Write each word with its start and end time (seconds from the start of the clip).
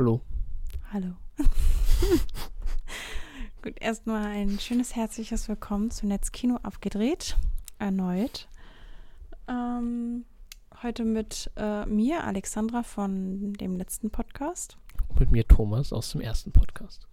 Hallo. 0.00 0.22
Hallo. 0.94 1.08
Gut, 3.62 3.74
erstmal 3.82 4.24
ein 4.24 4.58
schönes 4.58 4.96
herzliches 4.96 5.46
Willkommen 5.46 5.90
zu 5.90 6.06
Netzkino 6.06 6.56
abgedreht. 6.62 7.36
Erneut. 7.78 8.48
Ähm, 9.46 10.24
heute 10.82 11.04
mit 11.04 11.50
äh, 11.56 11.84
mir, 11.84 12.24
Alexandra 12.24 12.82
von 12.82 13.52
dem 13.52 13.76
letzten 13.76 14.08
Podcast. 14.08 14.78
Mit 15.18 15.32
mir 15.32 15.46
Thomas 15.46 15.92
aus 15.92 16.12
dem 16.12 16.22
ersten 16.22 16.50
Podcast. 16.50 17.06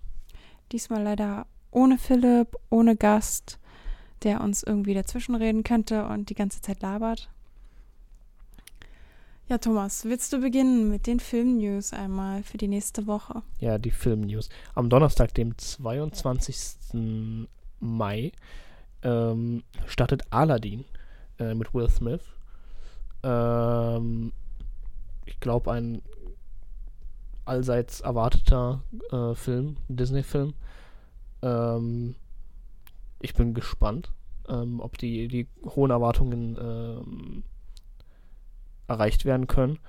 Diesmal 0.71 1.03
leider 1.03 1.45
ohne 1.71 1.97
Philipp, 1.97 2.55
ohne 2.69 2.95
Gast, 2.95 3.59
der 4.23 4.39
uns 4.39 4.63
irgendwie 4.63 4.93
dazwischenreden 4.93 5.63
könnte 5.63 6.07
und 6.07 6.29
die 6.29 6.35
ganze 6.35 6.61
Zeit 6.61 6.81
labert. 6.81 7.29
Ja, 9.49 9.57
Thomas, 9.59 10.03
willst 10.03 10.33
du 10.33 10.41
beginnen 10.41 10.89
mit 10.89 11.07
den 11.07 11.21
Film-News 11.21 11.93
einmal 11.93 12.43
für 12.43 12.57
die 12.57 12.67
nächste 12.67 13.07
Woche? 13.07 13.43
Ja, 13.61 13.77
die 13.77 13.91
Film-News. 13.91 14.49
Am 14.75 14.89
Donnerstag, 14.89 15.33
dem 15.35 15.57
22. 15.57 17.47
Mai, 17.79 18.33
ähm, 19.03 19.63
startet 19.85 20.23
Aladdin 20.31 20.83
äh, 21.39 21.53
mit 21.53 21.73
Will 21.73 21.89
Smith. 21.89 22.23
Ähm, 23.23 24.33
ich 25.25 25.39
glaube, 25.39 25.71
ein 25.71 26.01
allseits 27.45 28.01
erwarteter 28.01 28.83
äh, 29.13 29.33
Film, 29.33 29.77
Disney-Film. 29.87 30.55
Ähm, 31.41 32.15
ich 33.21 33.33
bin 33.33 33.53
gespannt, 33.53 34.11
ähm, 34.49 34.81
ob 34.81 34.97
die, 34.97 35.29
die 35.29 35.47
hohen 35.63 35.91
Erwartungen 35.91 36.57
ähm, 36.59 37.43
erreicht 38.87 39.25
werden 39.25 39.47
können. 39.47 39.79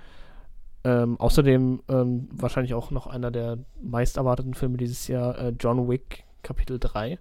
Ähm, 0.85 1.19
außerdem 1.19 1.83
ähm, 1.89 2.29
wahrscheinlich 2.33 2.75
auch 2.75 2.91
noch 2.91 3.07
einer 3.07 3.31
der 3.31 3.59
meist 3.83 4.17
erwarteten 4.17 4.55
Filme 4.55 4.77
dieses 4.77 5.09
Jahr, 5.09 5.39
äh, 5.39 5.53
John 5.59 5.89
Wick 5.89 6.25
Kapitel 6.43 6.79
3. 6.79 7.19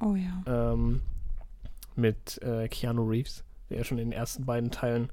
Oh 0.00 0.14
ja. 0.14 0.42
Ähm, 0.46 1.02
mit 1.96 2.40
äh, 2.42 2.68
Keanu 2.68 3.02
Reeves, 3.02 3.44
der 3.68 3.78
ja 3.78 3.84
schon 3.84 3.98
in 3.98 4.10
den 4.10 4.18
ersten 4.18 4.46
beiden 4.46 4.70
Teilen 4.70 5.10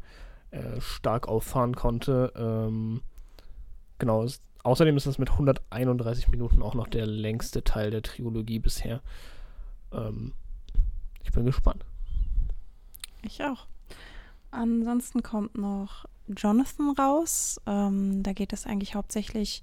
äh, 0.52 0.80
stark 0.80 1.28
auffahren 1.28 1.76
konnte. 1.76 2.32
Ähm, 2.36 3.02
genau, 4.00 4.24
es, 4.24 4.42
außerdem 4.64 4.96
ist 4.96 5.08
das 5.08 5.18
mit 5.18 5.32
131 5.32 6.30
Minuten 6.30 6.62
auch 6.62 6.76
noch 6.76 6.88
der 6.88 7.08
längste 7.08 7.64
Teil 7.64 7.92
der 7.92 8.04
Trilogie 8.04 8.60
bisher. 8.60 9.02
Ähm, 9.92 10.34
ich 11.24 11.32
bin 11.32 11.46
gespannt. 11.46 11.84
Ich 13.24 13.44
auch. 13.44 13.68
Ansonsten 14.56 15.24
kommt 15.24 15.58
noch 15.58 16.06
Jonathan 16.28 16.92
raus. 16.92 17.60
Ähm, 17.66 18.24
da 18.24 18.34
geht 18.34 18.54
es 18.54 18.66
eigentlich 18.66 18.96
hauptsächlich 18.96 19.62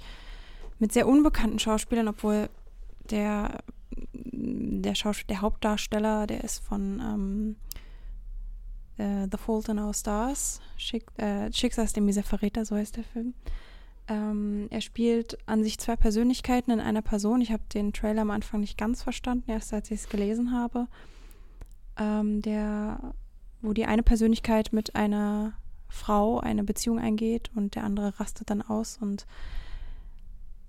mit 0.79 0.93
sehr 0.93 1.09
unbekannten 1.09 1.59
Schauspielern, 1.59 2.09
obwohl 2.09 2.49
der, 3.11 3.63
der, 4.13 4.95
Schaus 4.95 5.19
der 5.29 5.41
Hauptdarsteller, 5.41 6.27
der 6.27 6.45
ist 6.45 6.59
von 6.65 7.01
ähm, 7.01 7.57
äh, 8.99 9.29
The 9.31 9.39
Fault 9.39 9.69
in 9.69 9.79
Our 9.79 9.95
Stars, 9.95 10.61
Schick 10.77 11.07
äh, 11.19 11.53
Schicksals 11.53 11.93
dem 11.93 12.13
Verräter, 12.13 12.65
so 12.65 12.77
heißt 12.77 12.97
der 12.97 13.05
Film. 13.05 13.35
Ähm, 14.09 14.67
er 14.71 14.81
spielt 14.81 15.39
an 15.47 15.63
sich 15.63 15.79
zwei 15.79 15.97
Persönlichkeiten 15.97 16.73
in 16.73 16.81
einer 16.81 17.03
Person. 17.03 17.41
Ich 17.41 17.53
habe 17.53 17.63
den 17.73 17.93
Trailer 17.93 18.23
am 18.23 18.31
Anfang 18.31 18.61
nicht 18.61 18.77
ganz 18.77 19.03
verstanden, 19.03 19.51
erst 19.51 19.73
als 19.73 19.91
ich 19.91 20.01
es 20.01 20.09
gelesen 20.09 20.53
habe. 20.53 20.89
Ähm, 21.97 22.43
der 22.43 23.15
wo 23.63 23.73
die 23.73 23.87
eine 23.87 24.03
Persönlichkeit 24.03 24.73
mit 24.73 24.95
einer 24.97 25.55
Frau 25.89 26.41
eine 26.41 26.65
Beziehung 26.65 26.99
eingeht 26.99 27.51
und 27.55 27.75
der 27.75 27.85
andere 27.85 28.19
rastet 28.19 28.51
dann 28.51 28.63
aus. 28.63 28.99
Und 29.01 29.27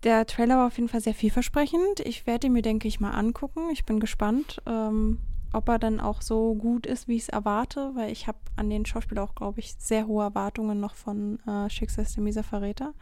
der 0.04 0.26
Trailer 0.26 0.58
war 0.58 0.68
auf 0.68 0.78
jeden 0.78 0.90
Fall 0.90 1.02
sehr 1.02 1.14
vielversprechend. 1.14 2.02
Ich 2.04 2.28
werde 2.28 2.48
ihn 2.48 2.54
mir, 2.54 2.62
denke 2.62 2.88
ich, 2.88 3.00
mal 3.00 3.12
angucken. 3.12 3.70
Ich 3.72 3.86
bin 3.86 4.00
gespannt, 4.00 4.62
ähm, 4.66 5.20
ob 5.54 5.70
er 5.70 5.80
dann 5.80 6.00
auch 6.00 6.22
so 6.22 6.56
gut 6.56 6.86
ist, 6.86 7.08
wie 7.08 7.16
ich 7.16 7.24
es 7.24 7.30
erwarte, 7.30 7.92
weil 7.96 8.12
ich 8.12 8.28
habe 8.28 8.40
an 8.58 8.70
den 8.70 8.86
Schauspieler 8.86 9.24
auch, 9.24 9.36
glaube 9.36 9.60
ich, 9.60 9.76
sehr 9.78 10.08
hohe 10.08 10.24
Erwartungen 10.24 10.80
noch 10.80 10.96
von 10.96 11.40
äh, 11.48 11.70
Schicksals 11.70 12.14
der 12.16 12.24
Mieser 12.24 12.44
Verräter. 12.44 12.94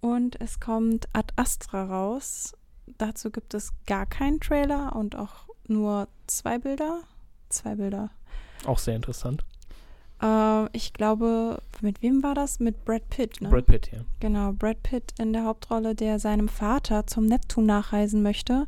Und 0.00 0.40
es 0.40 0.60
kommt 0.60 1.08
Ad 1.12 1.32
Astra 1.36 1.84
raus. 1.84 2.52
Dazu 2.98 3.30
gibt 3.30 3.54
es 3.54 3.72
gar 3.86 4.06
keinen 4.06 4.40
Trailer 4.40 4.94
und 4.94 5.16
auch 5.16 5.48
nur 5.66 6.06
zwei 6.26 6.58
Bilder. 6.58 7.00
Zwei 7.48 7.74
Bilder. 7.74 8.10
Auch 8.64 8.78
sehr 8.78 8.96
interessant. 8.96 9.44
Äh, 10.22 10.76
ich 10.76 10.92
glaube, 10.92 11.62
mit 11.80 12.02
wem 12.02 12.22
war 12.22 12.34
das? 12.34 12.60
Mit 12.60 12.84
Brad 12.84 13.08
Pitt, 13.08 13.40
ne? 13.40 13.48
Brad 13.48 13.66
Pitt, 13.66 13.90
ja. 13.92 14.00
Genau, 14.20 14.52
Brad 14.52 14.82
Pitt 14.82 15.14
in 15.18 15.32
der 15.32 15.44
Hauptrolle, 15.44 15.94
der 15.94 16.18
seinem 16.18 16.48
Vater 16.48 17.06
zum 17.06 17.26
Neptun 17.26 17.66
nachreisen 17.66 18.22
möchte, 18.22 18.66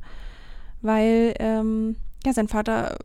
weil 0.83 1.35
ähm, 1.39 1.97
ja, 2.25 2.35
sein 2.35 2.49
Vater 2.49 2.99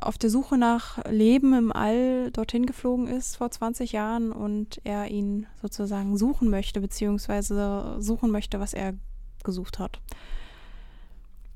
auf 0.00 0.18
der 0.18 0.28
Suche 0.28 0.58
nach 0.58 1.04
Leben 1.08 1.54
im 1.54 1.72
All 1.72 2.30
dorthin 2.32 2.66
geflogen 2.66 3.06
ist 3.06 3.36
vor 3.36 3.50
20 3.50 3.92
Jahren 3.92 4.32
und 4.32 4.80
er 4.84 5.08
ihn 5.08 5.46
sozusagen 5.62 6.16
suchen 6.16 6.50
möchte, 6.50 6.80
beziehungsweise 6.80 7.96
suchen 8.00 8.30
möchte, 8.30 8.58
was 8.58 8.74
er 8.74 8.94
gesucht 9.44 9.78
hat. 9.78 10.00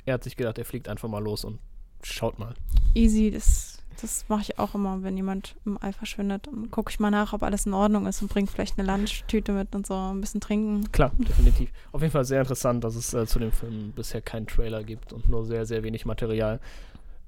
Er 0.07 0.15
hat 0.15 0.25
sich 0.25 0.37
gedacht, 0.37 0.59
er 0.59 0.65
fliegt 0.65 0.89
einfach 0.89 1.09
mal 1.09 1.23
los 1.23 1.45
und 1.45 1.59
schaut 2.03 2.39
mal. 2.39 2.55
Easy, 2.95 3.31
das 3.31 3.70
das 4.03 4.29
mache 4.29 4.43
ich 4.43 4.59
auch 4.59 4.75
immer, 4.75 5.03
wenn 5.03 5.17
jemand 5.17 5.57
im 5.65 5.79
All 5.81 5.93
verschwindet. 5.93 6.47
Dann 6.47 6.71
gucke 6.71 6.91
ich 6.91 7.01
mal 7.01 7.11
nach, 7.11 7.33
ob 7.33 7.43
alles 7.43 7.67
in 7.67 7.75
Ordnung 7.75 8.07
ist 8.07 8.23
und 8.23 8.29
bringe 8.33 8.47
vielleicht 8.47 8.79
eine 8.79 8.91
Lunchtüte 8.91 9.53
mit 9.53 9.75
und 9.75 9.87
so 9.87 9.95
ein 9.95 10.21
bisschen 10.21 10.41
trinken. 10.41 10.91
Klar, 10.93 11.13
definitiv. 11.19 11.71
Auf 11.93 12.01
jeden 12.01 12.13
Fall 12.13 12.25
sehr 12.25 12.41
interessant, 12.41 12.85
dass 12.85 12.95
es 12.95 13.15
äh, 13.15 13.27
zu 13.27 13.39
dem 13.39 13.53
Film 13.53 13.93
bisher 13.93 14.21
keinen 14.21 14.47
Trailer 14.47 14.83
gibt 14.85 15.13
und 15.13 15.29
nur 15.29 15.45
sehr, 15.45 15.67
sehr 15.67 15.83
wenig 15.83 16.07
Material. 16.07 16.61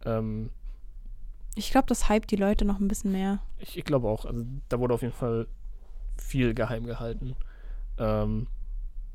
Ähm, 0.04 0.50
ich 1.54 1.70
glaube, 1.70 1.86
das 1.88 2.08
hypt 2.08 2.30
die 2.30 2.36
Leute 2.36 2.64
noch 2.64 2.80
ein 2.80 2.88
bisschen 2.88 3.12
mehr. 3.12 3.40
Ich, 3.58 3.76
ich 3.76 3.84
glaube 3.84 4.08
auch. 4.08 4.24
Also 4.24 4.44
da 4.68 4.78
wurde 4.78 4.94
auf 4.94 5.02
jeden 5.02 5.14
Fall 5.14 5.46
viel 6.16 6.54
geheim 6.54 6.84
gehalten. 6.84 7.36
Ähm, 7.98 8.46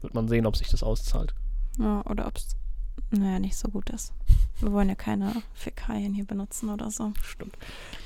wird 0.02 0.14
man 0.14 0.28
sehen, 0.28 0.46
ob 0.46 0.56
sich 0.56 0.70
das 0.70 0.84
auszahlt. 0.84 1.34
Ja, 1.80 2.04
oder 2.06 2.28
ob 2.28 2.38
es 2.38 2.56
naja, 3.12 3.40
nicht 3.40 3.56
so 3.56 3.70
gut 3.70 3.90
ist. 3.90 4.14
Wir 4.60 4.72
wollen 4.72 4.90
ja 4.90 4.96
keine 4.96 5.34
Fäkalien 5.54 6.14
hier 6.14 6.26
benutzen 6.26 6.70
oder 6.70 6.90
so. 6.92 7.14
Stimmt. 7.24 7.58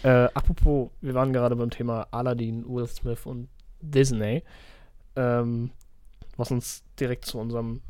Äh, 0.03 0.27
apropos, 0.33 0.89
wir 1.01 1.13
waren 1.13 1.33
gerade 1.33 1.55
beim 1.55 1.69
Thema 1.69 2.07
Aladdin, 2.11 2.65
Will 2.67 2.87
Smith 2.87 3.25
und 3.25 3.47
Disney, 3.81 4.43
ähm, 5.15 5.71
was 6.37 6.51
uns 6.51 6.83
direkt 6.99 7.25
zu 7.25 7.39
unserem 7.39 7.81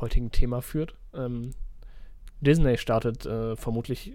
heutigen 0.00 0.30
Thema 0.30 0.62
führt. 0.62 0.94
Ähm, 1.14 1.50
Disney 2.40 2.76
startet 2.76 3.24
äh, 3.24 3.56
vermutlich 3.56 4.12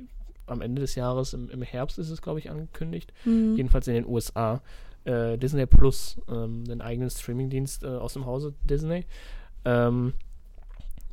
am 0.48 0.62
Ende 0.62 0.82
des 0.82 0.96
Jahres, 0.96 1.34
im, 1.34 1.50
im 1.50 1.62
Herbst 1.62 1.98
ist 1.98 2.10
es, 2.10 2.22
glaube 2.22 2.40
ich, 2.40 2.50
angekündigt, 2.50 3.14
mhm. 3.26 3.56
jedenfalls 3.56 3.88
in 3.88 3.96
den 3.96 4.06
USA, 4.06 4.62
äh, 5.06 5.38
Disney 5.38 5.66
Plus, 5.66 6.20
ähm, 6.30 6.66
den 6.66 6.82
eigenen 6.82 7.10
Streamingdienst 7.10 7.84
äh, 7.84 7.88
aus 7.88 8.14
dem 8.14 8.26
Hause 8.26 8.54
Disney. 8.64 9.06
Ähm, 9.66 10.14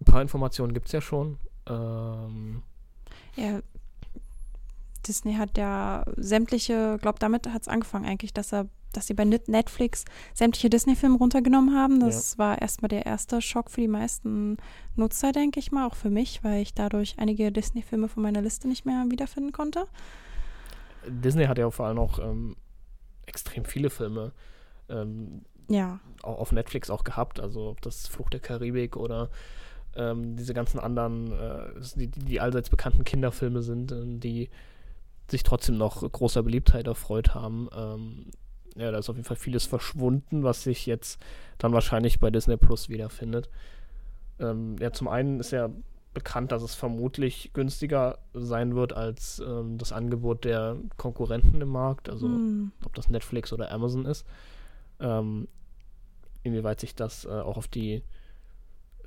ein 0.04 0.12
paar 0.12 0.22
Informationen 0.22 0.74
gibt 0.74 0.86
es 0.86 0.92
ja 0.92 1.00
schon. 1.00 1.38
Ähm, 1.66 2.62
ja, 3.36 3.60
Disney 5.06 5.34
hat 5.34 5.56
ja 5.56 6.04
sämtliche, 6.16 6.98
glaube 7.00 7.18
damit 7.18 7.48
hat 7.48 7.62
es 7.62 7.68
angefangen 7.68 8.06
eigentlich, 8.06 8.32
dass 8.32 8.52
er, 8.52 8.68
dass 8.92 9.06
sie 9.06 9.14
bei 9.14 9.24
Netflix 9.24 10.04
sämtliche 10.34 10.70
Disney-Filme 10.70 11.18
runtergenommen 11.18 11.74
haben. 11.74 12.00
Das 12.00 12.34
ja. 12.34 12.38
war 12.38 12.60
erstmal 12.62 12.88
der 12.88 13.06
erste 13.06 13.40
Schock 13.40 13.70
für 13.70 13.80
die 13.80 13.88
meisten 13.88 14.56
Nutzer, 14.94 15.32
denke 15.32 15.58
ich 15.58 15.72
mal, 15.72 15.86
auch 15.86 15.94
für 15.94 16.10
mich, 16.10 16.44
weil 16.44 16.62
ich 16.62 16.74
dadurch 16.74 17.16
einige 17.18 17.50
Disney-Filme 17.50 18.08
von 18.08 18.22
meiner 18.22 18.42
Liste 18.42 18.68
nicht 18.68 18.86
mehr 18.86 19.04
wiederfinden 19.08 19.52
konnte. 19.52 19.86
Disney 21.06 21.46
hat 21.46 21.58
ja 21.58 21.70
vor 21.70 21.86
allem 21.86 21.98
auch 21.98 22.18
ähm, 22.18 22.56
extrem 23.26 23.64
viele 23.64 23.90
Filme 23.90 24.32
ähm, 24.88 25.42
ja. 25.68 26.00
auf 26.22 26.52
Netflix 26.52 26.90
auch 26.90 27.04
gehabt, 27.04 27.40
also 27.40 27.70
ob 27.70 27.82
das 27.82 28.06
Flucht 28.06 28.32
der 28.32 28.40
Karibik 28.40 28.96
oder 28.96 29.30
ähm, 29.96 30.36
diese 30.36 30.54
ganzen 30.54 30.78
anderen, 30.78 31.32
äh, 31.32 31.80
die, 31.96 32.08
die 32.08 32.40
allseits 32.40 32.70
bekannten 32.70 33.04
Kinderfilme 33.04 33.62
sind, 33.62 33.92
äh, 33.92 34.18
die 34.18 34.50
sich 35.30 35.42
trotzdem 35.42 35.78
noch 35.78 36.00
großer 36.10 36.42
Beliebtheit 36.42 36.86
erfreut 36.86 37.34
haben. 37.34 37.68
Ähm, 37.74 38.26
ja, 38.76 38.90
da 38.90 38.98
ist 38.98 39.08
auf 39.08 39.16
jeden 39.16 39.26
Fall 39.26 39.36
vieles 39.36 39.66
verschwunden, 39.66 40.42
was 40.42 40.64
sich 40.64 40.86
jetzt 40.86 41.20
dann 41.58 41.72
wahrscheinlich 41.72 42.18
bei 42.18 42.30
Disney 42.30 42.56
Plus 42.56 42.88
wiederfindet. 42.88 43.48
Ähm, 44.40 44.76
ja, 44.80 44.92
zum 44.92 45.08
einen 45.08 45.40
ist 45.40 45.52
ja 45.52 45.70
bekannt, 46.12 46.52
dass 46.52 46.62
es 46.62 46.74
vermutlich 46.74 47.52
günstiger 47.52 48.18
sein 48.32 48.74
wird 48.74 48.92
als 48.92 49.42
ähm, 49.44 49.78
das 49.78 49.92
Angebot 49.92 50.44
der 50.44 50.76
Konkurrenten 50.96 51.60
im 51.60 51.68
Markt, 51.68 52.08
also 52.08 52.28
mm. 52.28 52.72
ob 52.84 52.94
das 52.94 53.08
Netflix 53.08 53.52
oder 53.52 53.70
Amazon 53.72 54.06
ist. 54.06 54.24
Ähm, 55.00 55.48
inwieweit 56.44 56.80
sich 56.80 56.94
das 56.94 57.24
äh, 57.24 57.30
auch 57.30 57.56
auf 57.56 57.68
die 57.68 58.02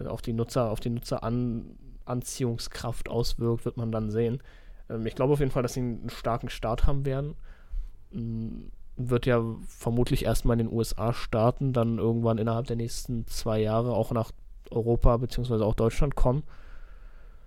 auf 0.06 0.22
die 0.22 0.34
Nutzer, 0.34 0.70
auf 0.70 0.80
die 0.80 0.92
Nutzeranziehungskraft 0.92 3.10
auswirkt, 3.10 3.66
wird 3.66 3.78
man 3.78 3.92
dann 3.92 4.12
sehen. 4.12 4.44
Ähm, 4.90 5.06
ich 5.06 5.16
glaube 5.16 5.34
auf 5.34 5.40
jeden 5.40 5.52
Fall, 5.52 5.64
dass 5.64 5.74
sie 5.74 5.80
einen 5.80 6.10
starken 6.10 6.50
Start 6.50 6.86
haben 6.86 7.06
werden. 7.06 7.36
Mm, 8.12 8.68
wird 8.98 9.26
ja 9.26 9.42
vermutlich 9.68 10.26
erstmal 10.26 10.60
in 10.60 10.68
den 10.68 10.76
USA 10.76 11.14
starten, 11.14 11.72
dann 11.72 12.00
irgendwann 12.00 12.40
innerhalb 12.40 12.68
der 12.68 12.76
nächsten 12.76 13.28
zwei 13.28 13.60
Jahre 13.60 13.94
auch 13.94 14.12
nach 14.12 14.32
Europa 14.72 15.18
bzw. 15.18 15.64
auch 15.64 15.76
Deutschland 15.76 16.16
kommen. 16.16 16.44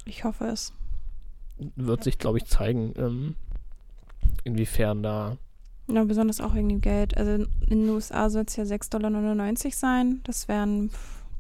Ich 0.05 0.25
hoffe 0.25 0.47
es. 0.47 0.73
Wird 1.77 2.05
sich, 2.05 2.19
glaube 2.19 2.39
ich, 2.39 2.47
zeigen, 2.47 2.95
ähm, 2.97 3.35
inwiefern 4.45 5.03
da. 5.03 5.37
Ja, 5.89 6.05
besonders 6.05 6.41
auch 6.41 6.55
wegen 6.55 6.69
dem 6.69 6.81
Geld. 6.81 7.17
Also 7.17 7.45
in 7.67 7.69
den 7.69 7.89
USA 7.91 8.31
soll 8.31 8.45
es 8.47 8.57
ja 8.57 8.65
6,99 8.65 8.91
Dollar 8.91 9.73
sein. 9.73 10.21
Das 10.25 10.49
wären 10.49 10.91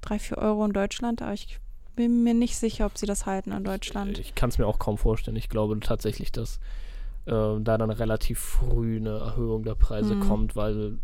3, 0.02 0.18
4 0.18 0.38
Euro 0.38 0.64
in 0.64 0.72
Deutschland, 0.72 1.22
aber 1.22 1.32
ich 1.32 1.58
bin 1.96 2.22
mir 2.22 2.34
nicht 2.34 2.56
sicher, 2.56 2.86
ob 2.86 2.96
sie 2.96 3.06
das 3.06 3.26
halten 3.26 3.52
in 3.52 3.64
Deutschland. 3.64 4.18
Ich, 4.18 4.28
ich 4.28 4.34
kann 4.34 4.50
es 4.50 4.58
mir 4.58 4.66
auch 4.66 4.78
kaum 4.78 4.96
vorstellen. 4.98 5.36
Ich 5.36 5.48
glaube 5.48 5.78
tatsächlich, 5.80 6.32
dass 6.32 6.56
äh, 7.26 7.30
da 7.32 7.58
dann 7.78 7.90
relativ 7.90 8.38
früh 8.38 8.96
eine 8.96 9.18
Erhöhung 9.18 9.64
der 9.64 9.74
Preise 9.74 10.14
Mhm. 10.16 10.20
kommt, 10.20 10.56
weil 10.56 10.98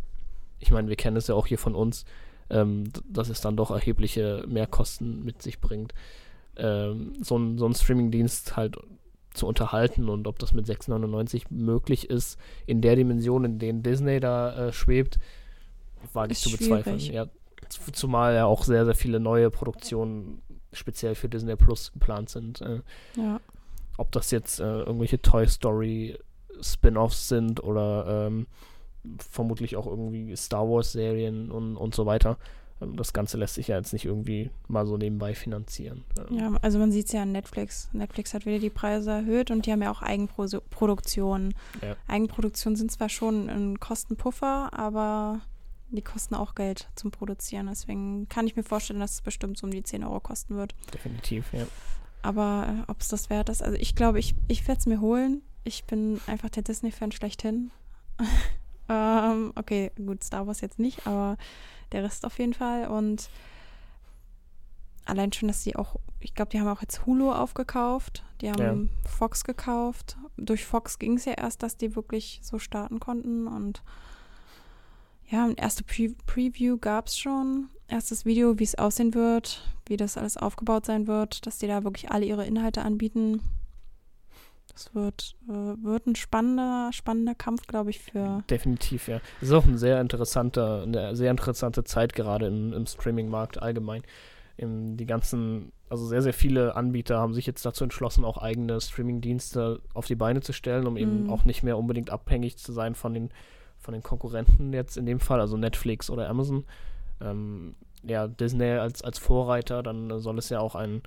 ich 0.58 0.70
meine, 0.70 0.88
wir 0.88 0.96
kennen 0.96 1.16
es 1.16 1.26
ja 1.26 1.34
auch 1.34 1.46
hier 1.46 1.58
von 1.58 1.74
uns, 1.74 2.04
ähm, 2.48 2.84
dass 3.08 3.28
es 3.28 3.40
dann 3.40 3.56
doch 3.56 3.70
erhebliche 3.70 4.44
Mehrkosten 4.48 5.24
mit 5.24 5.42
sich 5.42 5.60
bringt, 5.60 5.92
ähm, 6.56 7.12
so, 7.20 7.36
ein, 7.36 7.58
so 7.58 7.66
einen 7.66 7.74
Streamingdienst 7.74 8.56
halt 8.56 8.78
zu 9.34 9.46
unterhalten 9.46 10.08
und 10.08 10.26
ob 10.26 10.38
das 10.38 10.54
mit 10.54 10.64
6,99 10.66 11.42
möglich 11.50 12.08
ist, 12.08 12.38
in 12.64 12.80
der 12.80 12.96
Dimension, 12.96 13.44
in 13.44 13.58
denen 13.58 13.82
Disney 13.82 14.18
da 14.20 14.68
äh, 14.68 14.72
schwebt, 14.72 15.18
wage 16.14 16.32
ich 16.32 16.38
zu 16.38 16.50
bezweifeln. 16.50 16.98
Ja, 17.00 17.26
zumal 17.68 18.34
ja 18.34 18.46
auch 18.46 18.64
sehr, 18.64 18.84
sehr 18.84 18.94
viele 18.94 19.20
neue 19.20 19.50
Produktionen 19.50 20.42
speziell 20.72 21.14
für 21.14 21.28
Disney 21.28 21.56
Plus 21.56 21.92
geplant 21.92 22.28
sind. 22.28 22.60
Äh, 22.60 22.80
Ja. 23.16 23.40
ob 23.98 24.12
das 24.12 24.30
jetzt 24.30 24.60
äh, 24.60 24.80
irgendwelche 24.80 25.20
Toy 25.22 25.46
Story 25.48 26.18
Spin-offs 26.60 27.28
sind 27.28 27.62
oder 27.62 28.26
ähm, 28.28 28.46
vermutlich 29.18 29.76
auch 29.76 29.86
irgendwie 29.86 30.34
Star 30.36 30.68
Wars 30.68 30.92
Serien 30.92 31.50
und, 31.50 31.76
und 31.76 31.94
so 31.94 32.04
weiter. 32.06 32.36
Ähm, 32.80 32.96
das 32.96 33.12
Ganze 33.14 33.38
lässt 33.38 33.54
sich 33.54 33.68
ja 33.68 33.76
jetzt 33.78 33.92
nicht 33.94 34.04
irgendwie 34.04 34.50
mal 34.68 34.86
so 34.86 34.96
nebenbei 34.98 35.34
finanzieren. 35.34 36.04
Ja, 36.30 36.52
also 36.60 36.78
man 36.78 36.92
sieht 36.92 37.06
es 37.06 37.12
ja 37.12 37.22
an 37.22 37.32
Netflix. 37.32 37.88
Netflix 37.92 38.34
hat 38.34 38.44
wieder 38.46 38.58
die 38.58 38.68
Preise 38.70 39.10
erhöht 39.12 39.50
und 39.50 39.64
die 39.66 39.72
haben 39.72 39.82
ja 39.82 39.90
auch 39.90 40.02
Eigenproduktionen. 40.02 41.54
Ja. 41.82 41.96
Eigenproduktionen 42.08 42.76
sind 42.76 42.90
zwar 42.92 43.08
schon 43.08 43.48
ein 43.48 43.80
Kostenpuffer, 43.80 44.70
aber 44.78 45.40
die 45.90 46.02
kosten 46.02 46.34
auch 46.34 46.54
Geld 46.54 46.88
zum 46.94 47.10
Produzieren. 47.10 47.66
Deswegen 47.68 48.28
kann 48.28 48.46
ich 48.46 48.56
mir 48.56 48.62
vorstellen, 48.62 49.00
dass 49.00 49.12
es 49.12 49.20
bestimmt 49.20 49.58
so 49.58 49.66
um 49.66 49.70
die 49.70 49.82
10 49.82 50.04
Euro 50.04 50.20
kosten 50.20 50.56
wird. 50.56 50.74
Definitiv, 50.92 51.52
ja. 51.52 51.66
Aber 52.22 52.66
äh, 52.68 52.90
ob 52.90 53.00
es 53.00 53.08
das 53.08 53.30
wert 53.30 53.48
ist, 53.48 53.62
also 53.62 53.76
ich 53.76 53.94
glaube, 53.94 54.18
ich, 54.18 54.34
ich 54.48 54.66
werde 54.66 54.80
es 54.80 54.86
mir 54.86 55.00
holen. 55.00 55.42
Ich 55.64 55.84
bin 55.84 56.20
einfach 56.26 56.48
der 56.50 56.62
Disney-Fan 56.62 57.12
schlechthin. 57.12 57.70
ähm, 58.88 59.52
okay, 59.54 59.92
gut, 59.96 60.24
Star 60.24 60.46
Wars 60.46 60.60
jetzt 60.60 60.78
nicht, 60.78 61.06
aber 61.06 61.36
der 61.92 62.02
Rest 62.02 62.24
auf 62.24 62.38
jeden 62.38 62.54
Fall. 62.54 62.88
Und 62.88 63.28
allein 65.04 65.32
schon, 65.32 65.48
dass 65.48 65.62
sie 65.62 65.76
auch, 65.76 65.96
ich 66.20 66.34
glaube, 66.34 66.50
die 66.50 66.60
haben 66.60 66.68
auch 66.68 66.82
jetzt 66.82 67.06
Hulu 67.06 67.32
aufgekauft. 67.32 68.24
Die 68.40 68.50
haben 68.50 68.90
Fox 69.06 69.44
gekauft. 69.44 70.16
Durch 70.36 70.64
Fox 70.64 70.98
ging 70.98 71.16
es 71.16 71.24
ja 71.24 71.32
erst, 71.32 71.62
dass 71.62 71.76
die 71.76 71.96
wirklich 71.96 72.40
so 72.42 72.58
starten 72.58 73.00
konnten. 73.00 73.46
Und 73.46 73.82
ja, 75.28 75.50
erste 75.56 75.84
Pre 75.84 76.08
Preview 76.26 76.76
gab 76.78 77.06
es 77.08 77.18
schon. 77.18 77.68
Erstes 77.88 78.24
Video, 78.24 78.58
wie 78.58 78.64
es 78.64 78.74
aussehen 78.76 79.14
wird, 79.14 79.62
wie 79.86 79.96
das 79.96 80.16
alles 80.16 80.36
aufgebaut 80.36 80.86
sein 80.86 81.06
wird, 81.06 81.46
dass 81.46 81.58
die 81.58 81.68
da 81.68 81.84
wirklich 81.84 82.10
alle 82.10 82.26
ihre 82.26 82.44
Inhalte 82.46 82.82
anbieten. 82.82 83.40
Das 84.72 84.94
wird, 84.94 85.36
äh, 85.48 85.52
wird 85.84 86.06
ein 86.06 86.16
spannender, 86.16 86.90
spannender 86.92 87.34
Kampf, 87.34 87.66
glaube 87.66 87.90
ich, 87.90 88.00
für. 88.00 88.42
Definitiv, 88.50 89.08
ja. 89.08 89.20
Es 89.40 89.48
ist 89.48 89.54
auch 89.54 89.64
ein 89.64 89.78
sehr 89.78 90.00
interessanter, 90.00 90.82
eine 90.82 91.14
sehr 91.16 91.30
interessante 91.30 91.84
Zeit 91.84 92.14
gerade 92.14 92.48
im, 92.48 92.72
im 92.72 92.86
Streaming-Markt 92.86 93.62
allgemein. 93.62 94.02
Im, 94.58 94.96
die 94.96 95.06
ganzen, 95.06 95.72
also 95.88 96.06
sehr, 96.06 96.22
sehr 96.22 96.34
viele 96.34 96.74
Anbieter 96.76 97.18
haben 97.18 97.32
sich 97.32 97.46
jetzt 97.46 97.64
dazu 97.64 97.84
entschlossen, 97.84 98.24
auch 98.24 98.38
eigene 98.38 98.80
Streaming-Dienste 98.80 99.80
auf 99.94 100.06
die 100.06 100.16
Beine 100.16 100.40
zu 100.40 100.52
stellen, 100.52 100.86
um 100.86 100.96
eben 100.96 101.24
Mhm. 101.24 101.30
auch 101.30 101.44
nicht 101.44 101.62
mehr 101.62 101.78
unbedingt 101.78 102.10
abhängig 102.10 102.58
zu 102.58 102.72
sein 102.72 102.94
von 102.94 103.14
den, 103.14 103.30
von 103.86 103.94
den 103.94 104.02
Konkurrenten 104.02 104.74
jetzt 104.74 104.98
in 104.98 105.06
dem 105.06 105.20
Fall, 105.20 105.40
also 105.40 105.56
Netflix 105.56 106.10
oder 106.10 106.28
Amazon. 106.28 106.64
Ähm, 107.20 107.76
ja, 108.02 108.28
Disney 108.28 108.72
als, 108.72 109.00
als 109.02 109.18
Vorreiter, 109.18 109.82
dann 109.82 110.20
soll 110.20 110.38
es 110.38 110.50
ja 110.50 110.60
auch 110.60 110.74
einen, 110.74 111.02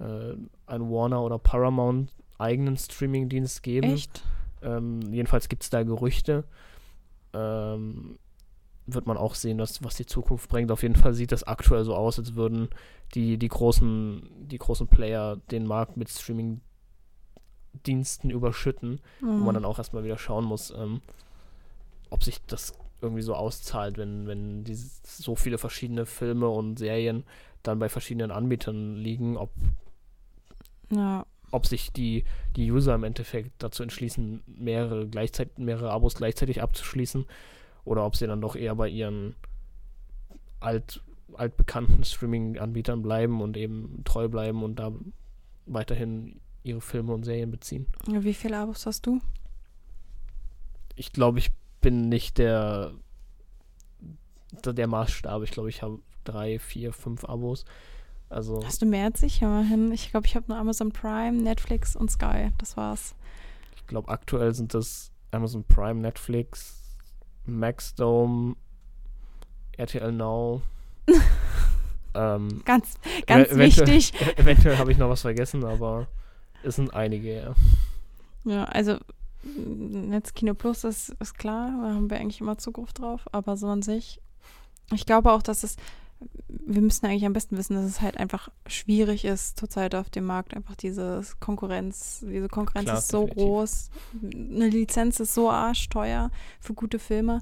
äh, 0.00 0.34
einen 0.66 0.90
Warner 0.90 1.22
oder 1.22 1.38
Paramount 1.38 2.12
eigenen 2.38 2.76
Streaming-Dienst 2.76 3.62
geben. 3.62 3.94
Echt? 3.94 4.22
Ähm, 4.60 5.00
jedenfalls 5.12 5.48
gibt 5.48 5.62
es 5.62 5.70
da 5.70 5.82
Gerüchte. 5.84 6.44
Ähm, 7.32 8.18
wird 8.86 9.06
man 9.06 9.16
auch 9.16 9.34
sehen, 9.34 9.58
was, 9.58 9.82
was 9.82 9.96
die 9.96 10.06
Zukunft 10.06 10.48
bringt. 10.48 10.70
Auf 10.70 10.82
jeden 10.82 10.96
Fall 10.96 11.14
sieht 11.14 11.32
das 11.32 11.44
aktuell 11.44 11.84
so 11.84 11.94
aus, 11.94 12.18
als 12.18 12.34
würden 12.34 12.68
die, 13.14 13.38
die, 13.38 13.48
großen, 13.48 14.28
die 14.48 14.58
großen 14.58 14.86
Player 14.88 15.36
den 15.50 15.66
Markt 15.66 15.96
mit 15.96 16.08
Streaming-Diensten 16.08 18.30
überschütten, 18.30 19.00
wo 19.20 19.26
Mhm. 19.26 19.44
man 19.44 19.54
dann 19.54 19.64
auch 19.64 19.78
erstmal 19.78 20.04
wieder 20.04 20.18
schauen 20.18 20.44
muss, 20.44 20.72
ähm, 20.76 21.00
ob 22.10 22.24
sich 22.24 22.40
das 22.46 22.74
irgendwie 23.00 23.22
so 23.22 23.34
auszahlt, 23.34 23.98
wenn, 23.98 24.26
wenn 24.26 24.64
diese, 24.64 24.88
so 25.04 25.36
viele 25.36 25.58
verschiedene 25.58 26.06
Filme 26.06 26.48
und 26.48 26.78
Serien 26.78 27.24
dann 27.62 27.78
bei 27.78 27.88
verschiedenen 27.88 28.30
Anbietern 28.30 28.96
liegen, 28.96 29.36
ob 29.36 29.50
Ja, 30.90 31.26
ob 31.50 31.66
sich 31.66 31.92
die, 31.92 32.24
die 32.56 32.70
User 32.70 32.94
im 32.94 33.04
Endeffekt 33.04 33.62
dazu 33.62 33.82
entschließen, 33.82 34.42
mehrere 34.46 35.06
gleichzeitig, 35.08 35.56
mehrere 35.58 35.90
Abos 35.90 36.14
gleichzeitig 36.14 36.62
abzuschließen 36.62 37.26
oder 37.84 38.04
ob 38.04 38.16
sie 38.16 38.26
dann 38.26 38.40
doch 38.40 38.56
eher 38.56 38.74
bei 38.74 38.88
ihren 38.88 39.34
alt, 40.60 41.02
altbekannten 41.34 42.04
Streaming-Anbietern 42.04 43.02
bleiben 43.02 43.40
und 43.40 43.56
eben 43.56 44.02
treu 44.04 44.28
bleiben 44.28 44.62
und 44.62 44.76
da 44.76 44.92
weiterhin 45.66 46.40
ihre 46.62 46.80
Filme 46.80 47.12
und 47.12 47.24
Serien 47.24 47.50
beziehen. 47.50 47.86
wie 48.06 48.34
viele 48.34 48.58
Abos 48.58 48.86
hast 48.86 49.06
du? 49.06 49.20
Ich 50.96 51.12
glaube, 51.12 51.38
ich 51.38 51.50
bin 51.80 52.08
nicht 52.08 52.38
der, 52.38 52.92
der, 54.64 54.86
Maßstab. 54.86 55.42
Ich 55.42 55.50
glaube, 55.50 55.68
ich 55.68 55.82
habe 55.82 55.98
drei, 56.24 56.58
vier, 56.58 56.92
fünf 56.92 57.24
Abos. 57.24 57.64
Also 58.28 58.60
Hast 58.64 58.82
du 58.82 58.86
mehr 58.86 59.04
als 59.06 59.22
ich? 59.22 59.40
Immerhin. 59.42 59.92
Ich 59.92 60.10
glaube, 60.10 60.26
ich 60.26 60.34
habe 60.34 60.46
nur 60.48 60.58
Amazon 60.58 60.90
Prime, 60.92 61.42
Netflix 61.42 61.94
und 61.94 62.10
Sky. 62.10 62.50
Das 62.58 62.76
war's. 62.76 63.14
ich 63.76 63.86
glaube, 63.86 64.08
aktuell 64.08 64.52
sind 64.54 64.74
das 64.74 65.12
Amazon 65.30 65.64
Prime, 65.64 66.00
Netflix, 66.00 66.82
Maxdome, 67.44 68.56
RTL 69.76 70.10
Now. 70.10 70.62
ähm, 72.14 72.62
Ganz, 72.64 72.94
ganz 73.26 73.50
eventuell- 73.50 73.86
wichtig. 73.86 74.12
eventuell 74.38 74.78
habe 74.78 74.90
ich 74.90 74.98
noch 74.98 75.08
was 75.08 75.20
vergessen, 75.20 75.64
aber 75.64 76.08
es 76.64 76.76
sind 76.76 76.92
einige, 76.94 77.36
ja. 77.36 77.54
Ja, 78.44 78.64
also 78.64 78.98
Netz 79.54 80.34
Kino 80.34 80.54
Plus 80.54 80.84
ist, 80.84 81.10
ist 81.20 81.38
klar, 81.38 81.68
da 81.82 81.94
haben 81.94 82.10
wir 82.10 82.18
eigentlich 82.18 82.40
immer 82.40 82.58
Zugriff 82.58 82.92
drauf, 82.92 83.26
aber 83.32 83.56
so 83.56 83.68
an 83.68 83.82
sich. 83.82 84.20
Ich 84.92 85.06
glaube 85.06 85.32
auch, 85.32 85.42
dass 85.42 85.62
es, 85.62 85.76
wir 86.48 86.80
müssen 86.80 87.06
eigentlich 87.06 87.26
am 87.26 87.32
besten 87.32 87.56
wissen, 87.56 87.74
dass 87.74 87.84
es 87.84 88.00
halt 88.00 88.16
einfach 88.18 88.48
schwierig 88.66 89.24
ist, 89.24 89.58
zurzeit 89.58 89.94
auf 89.94 90.10
dem 90.10 90.24
Markt 90.24 90.54
einfach 90.54 90.76
diese 90.76 91.22
Konkurrenz, 91.40 92.24
diese 92.26 92.48
Konkurrenz 92.48 92.86
Klar, 92.86 92.98
ist 92.98 93.08
so 93.08 93.26
definitiv. 93.26 93.44
groß, 93.44 93.90
eine 94.22 94.68
Lizenz 94.68 95.20
ist 95.20 95.34
so 95.34 95.50
arschteuer 95.50 96.30
für 96.60 96.74
gute 96.74 96.98
Filme. 96.98 97.40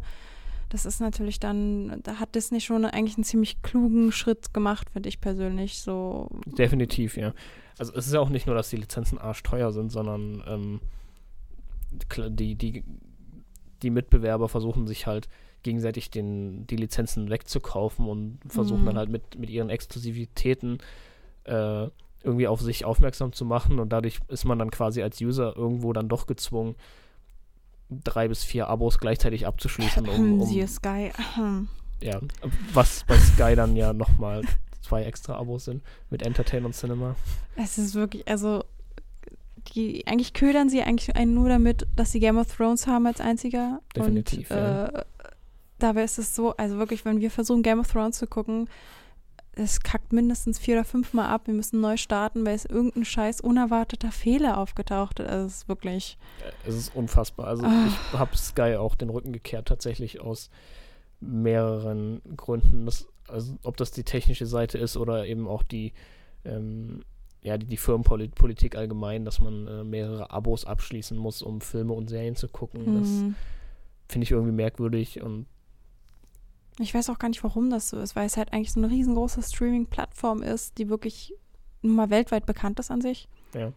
Das 0.70 0.86
ist 0.86 1.00
natürlich 1.00 1.38
dann, 1.38 2.00
da 2.02 2.18
hat 2.18 2.34
Disney 2.34 2.60
schon 2.60 2.84
eigentlich 2.84 3.16
einen 3.16 3.24
ziemlich 3.24 3.62
klugen 3.62 4.10
Schritt 4.10 4.52
gemacht, 4.52 4.90
finde 4.90 5.08
ich 5.08 5.20
persönlich. 5.20 5.78
So, 5.78 6.28
Definitiv, 6.46 7.16
ja. 7.16 7.32
Also 7.78 7.92
es 7.94 8.06
ist 8.06 8.12
ja 8.12 8.20
auch 8.20 8.28
nicht 8.28 8.46
nur, 8.46 8.56
dass 8.56 8.70
die 8.70 8.76
Lizenzen 8.76 9.18
arschteuer 9.18 9.72
sind, 9.72 9.92
sondern 9.92 10.42
ähm, 10.48 10.80
die, 12.30 12.54
die, 12.54 12.84
die 13.82 13.90
Mitbewerber 13.90 14.48
versuchen 14.48 14.86
sich 14.86 15.06
halt 15.06 15.28
gegenseitig 15.62 16.10
den, 16.10 16.66
die 16.66 16.76
Lizenzen 16.76 17.30
wegzukaufen 17.30 18.06
und 18.06 18.38
versuchen 18.46 18.82
Mhm. 18.82 18.86
dann 18.86 18.98
halt 18.98 19.08
mit, 19.10 19.38
mit 19.38 19.50
ihren 19.50 19.70
Exklusivitäten 19.70 20.78
äh, 21.44 21.88
irgendwie 22.22 22.48
auf 22.48 22.60
sich 22.60 22.84
aufmerksam 22.84 23.32
zu 23.32 23.44
machen 23.44 23.78
und 23.78 23.90
dadurch 23.90 24.20
ist 24.28 24.44
man 24.44 24.58
dann 24.58 24.70
quasi 24.70 25.02
als 25.02 25.20
User 25.20 25.54
irgendwo 25.56 25.92
dann 25.92 26.08
doch 26.08 26.26
gezwungen, 26.26 26.74
drei 27.90 28.28
bis 28.28 28.42
vier 28.44 28.68
Abos 28.68 28.98
gleichzeitig 28.98 29.46
abzuschließen, 29.46 30.08
um, 30.08 30.40
um 30.40 30.46
siehe 30.46 30.66
Sky. 30.66 31.10
ja, 32.02 32.20
was 32.72 33.04
bei 33.06 33.18
Sky 33.18 33.54
dann 33.54 33.76
ja 33.76 33.92
nochmal 33.92 34.42
zwei 34.80 35.04
extra 35.04 35.36
Abos 35.36 35.66
sind 35.66 35.82
mit 36.10 36.22
Entertain 36.22 36.64
und 36.64 36.74
Cinema. 36.74 37.14
Es 37.56 37.78
ist 37.78 37.94
wirklich, 37.94 38.26
also 38.28 38.64
die 39.74 40.06
eigentlich 40.06 40.32
ködern 40.34 40.68
sie 40.68 40.82
eigentlich 40.82 41.16
einen 41.16 41.34
nur 41.34 41.48
damit, 41.48 41.86
dass 41.96 42.12
sie 42.12 42.20
Game 42.20 42.38
of 42.38 42.54
Thrones 42.54 42.86
haben 42.86 43.06
als 43.06 43.20
einziger. 43.20 43.80
Definitiv, 43.96 44.50
Und 44.50 44.56
ja. 44.56 44.86
äh, 44.86 45.04
dabei 45.78 46.04
ist 46.04 46.18
es 46.18 46.34
so, 46.34 46.54
also 46.56 46.78
wirklich, 46.78 47.04
wenn 47.04 47.20
wir 47.20 47.30
versuchen, 47.30 47.62
Game 47.62 47.80
of 47.80 47.90
Thrones 47.90 48.18
zu 48.18 48.26
gucken, 48.26 48.68
es 49.56 49.80
kackt 49.80 50.12
mindestens 50.12 50.58
vier 50.58 50.74
oder 50.76 50.84
fünfmal 50.84 51.26
ab. 51.26 51.42
Wir 51.46 51.54
müssen 51.54 51.80
neu 51.80 51.96
starten, 51.96 52.44
weil 52.44 52.56
es 52.56 52.64
irgendein 52.64 53.04
scheiß 53.04 53.40
unerwarteter 53.40 54.10
Fehler 54.10 54.58
aufgetaucht 54.58 55.20
ist. 55.20 55.28
Also 55.28 55.46
es 55.46 55.54
ist 55.58 55.68
wirklich. 55.68 56.18
Es 56.66 56.74
ist 56.74 56.94
unfassbar. 56.94 57.46
Also 57.46 57.64
Ah. 57.64 57.86
ich 57.86 58.18
habe 58.18 58.36
Sky 58.36 58.74
auch 58.76 58.96
den 58.96 59.10
Rücken 59.10 59.32
gekehrt, 59.32 59.68
tatsächlich 59.68 60.20
aus 60.20 60.50
mehreren 61.20 62.20
Gründen. 62.36 62.86
Das, 62.86 63.06
also 63.28 63.56
ob 63.62 63.76
das 63.76 63.90
die 63.92 64.02
technische 64.04 64.46
Seite 64.46 64.78
ist 64.78 64.96
oder 64.96 65.24
eben 65.26 65.46
auch 65.48 65.62
die, 65.62 65.92
ähm, 66.44 67.04
ja, 67.44 67.56
die, 67.58 67.66
die 67.66 67.76
Firmenpolitik 67.76 68.74
allgemein, 68.74 69.24
dass 69.24 69.38
man 69.40 69.66
äh, 69.68 69.84
mehrere 69.84 70.30
Abos 70.32 70.64
abschließen 70.64 71.16
muss, 71.16 71.42
um 71.42 71.60
Filme 71.60 71.92
und 71.92 72.08
Serien 72.08 72.34
zu 72.36 72.48
gucken. 72.48 72.98
Das 72.98 73.08
Hm. 73.08 73.34
finde 74.08 74.24
ich 74.24 74.30
irgendwie 74.32 74.52
merkwürdig 74.52 75.22
und 75.22 75.46
Ich 76.80 76.92
weiß 76.94 77.08
auch 77.10 77.18
gar 77.20 77.28
nicht, 77.28 77.44
warum 77.44 77.70
das 77.70 77.88
so 77.90 78.00
ist, 78.00 78.16
weil 78.16 78.26
es 78.26 78.36
halt 78.36 78.52
eigentlich 78.52 78.72
so 78.72 78.80
eine 78.80 78.90
riesengroße 78.90 79.42
Streaming-Plattform 79.42 80.42
ist, 80.42 80.76
die 80.78 80.88
wirklich 80.88 81.32
nun 81.82 81.94
mal 81.94 82.10
weltweit 82.10 82.46
bekannt 82.46 82.80
ist 82.80 82.90
an 82.90 83.00
sich. 83.00 83.28
Ja. 83.54 83.72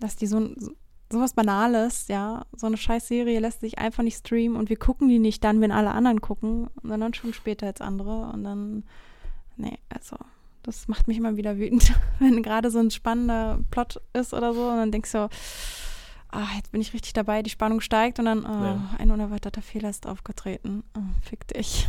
Dass 0.00 0.16
die 0.16 0.26
so, 0.26 0.38
ein- 0.38 0.56
so 0.58 0.72
sowas 1.12 1.34
Banales, 1.34 2.08
ja, 2.08 2.46
so 2.56 2.66
eine 2.66 2.78
scheiß 2.78 3.06
Serie 3.06 3.38
lässt 3.40 3.60
sich 3.60 3.78
einfach 3.78 4.02
nicht 4.02 4.16
streamen 4.16 4.56
und 4.56 4.70
wir 4.70 4.78
gucken 4.78 5.08
die 5.10 5.18
nicht 5.18 5.44
dann, 5.44 5.60
wenn 5.60 5.70
alle 5.70 5.90
anderen 5.90 6.22
gucken, 6.22 6.68
sondern 6.82 7.12
schon 7.12 7.34
später 7.34 7.66
als 7.66 7.82
andere 7.82 8.30
und 8.32 8.42
dann, 8.44 8.84
nee, 9.58 9.78
also 9.90 10.16
das 10.62 10.88
macht 10.88 11.08
mich 11.08 11.16
immer 11.16 11.36
wieder 11.36 11.56
wütend, 11.58 11.92
wenn 12.18 12.42
gerade 12.42 12.70
so 12.70 12.78
ein 12.78 12.90
spannender 12.90 13.60
Plot 13.70 14.00
ist 14.12 14.32
oder 14.34 14.52
so 14.54 14.68
und 14.68 14.76
dann 14.76 14.92
denkst 14.92 15.12
du, 15.12 15.28
ah, 16.30 16.46
jetzt 16.56 16.72
bin 16.72 16.80
ich 16.80 16.92
richtig 16.94 17.12
dabei, 17.12 17.42
die 17.42 17.50
Spannung 17.50 17.80
steigt 17.80 18.18
und 18.18 18.24
dann, 18.26 18.46
ah, 18.46 18.64
Ja. 18.64 18.90
ein 18.98 19.10
unerwarteter 19.10 19.62
Fehler 19.62 19.90
ist 19.90 20.06
aufgetreten, 20.06 20.82
oh, 20.96 21.00
fick 21.22 21.46
dich. 21.48 21.86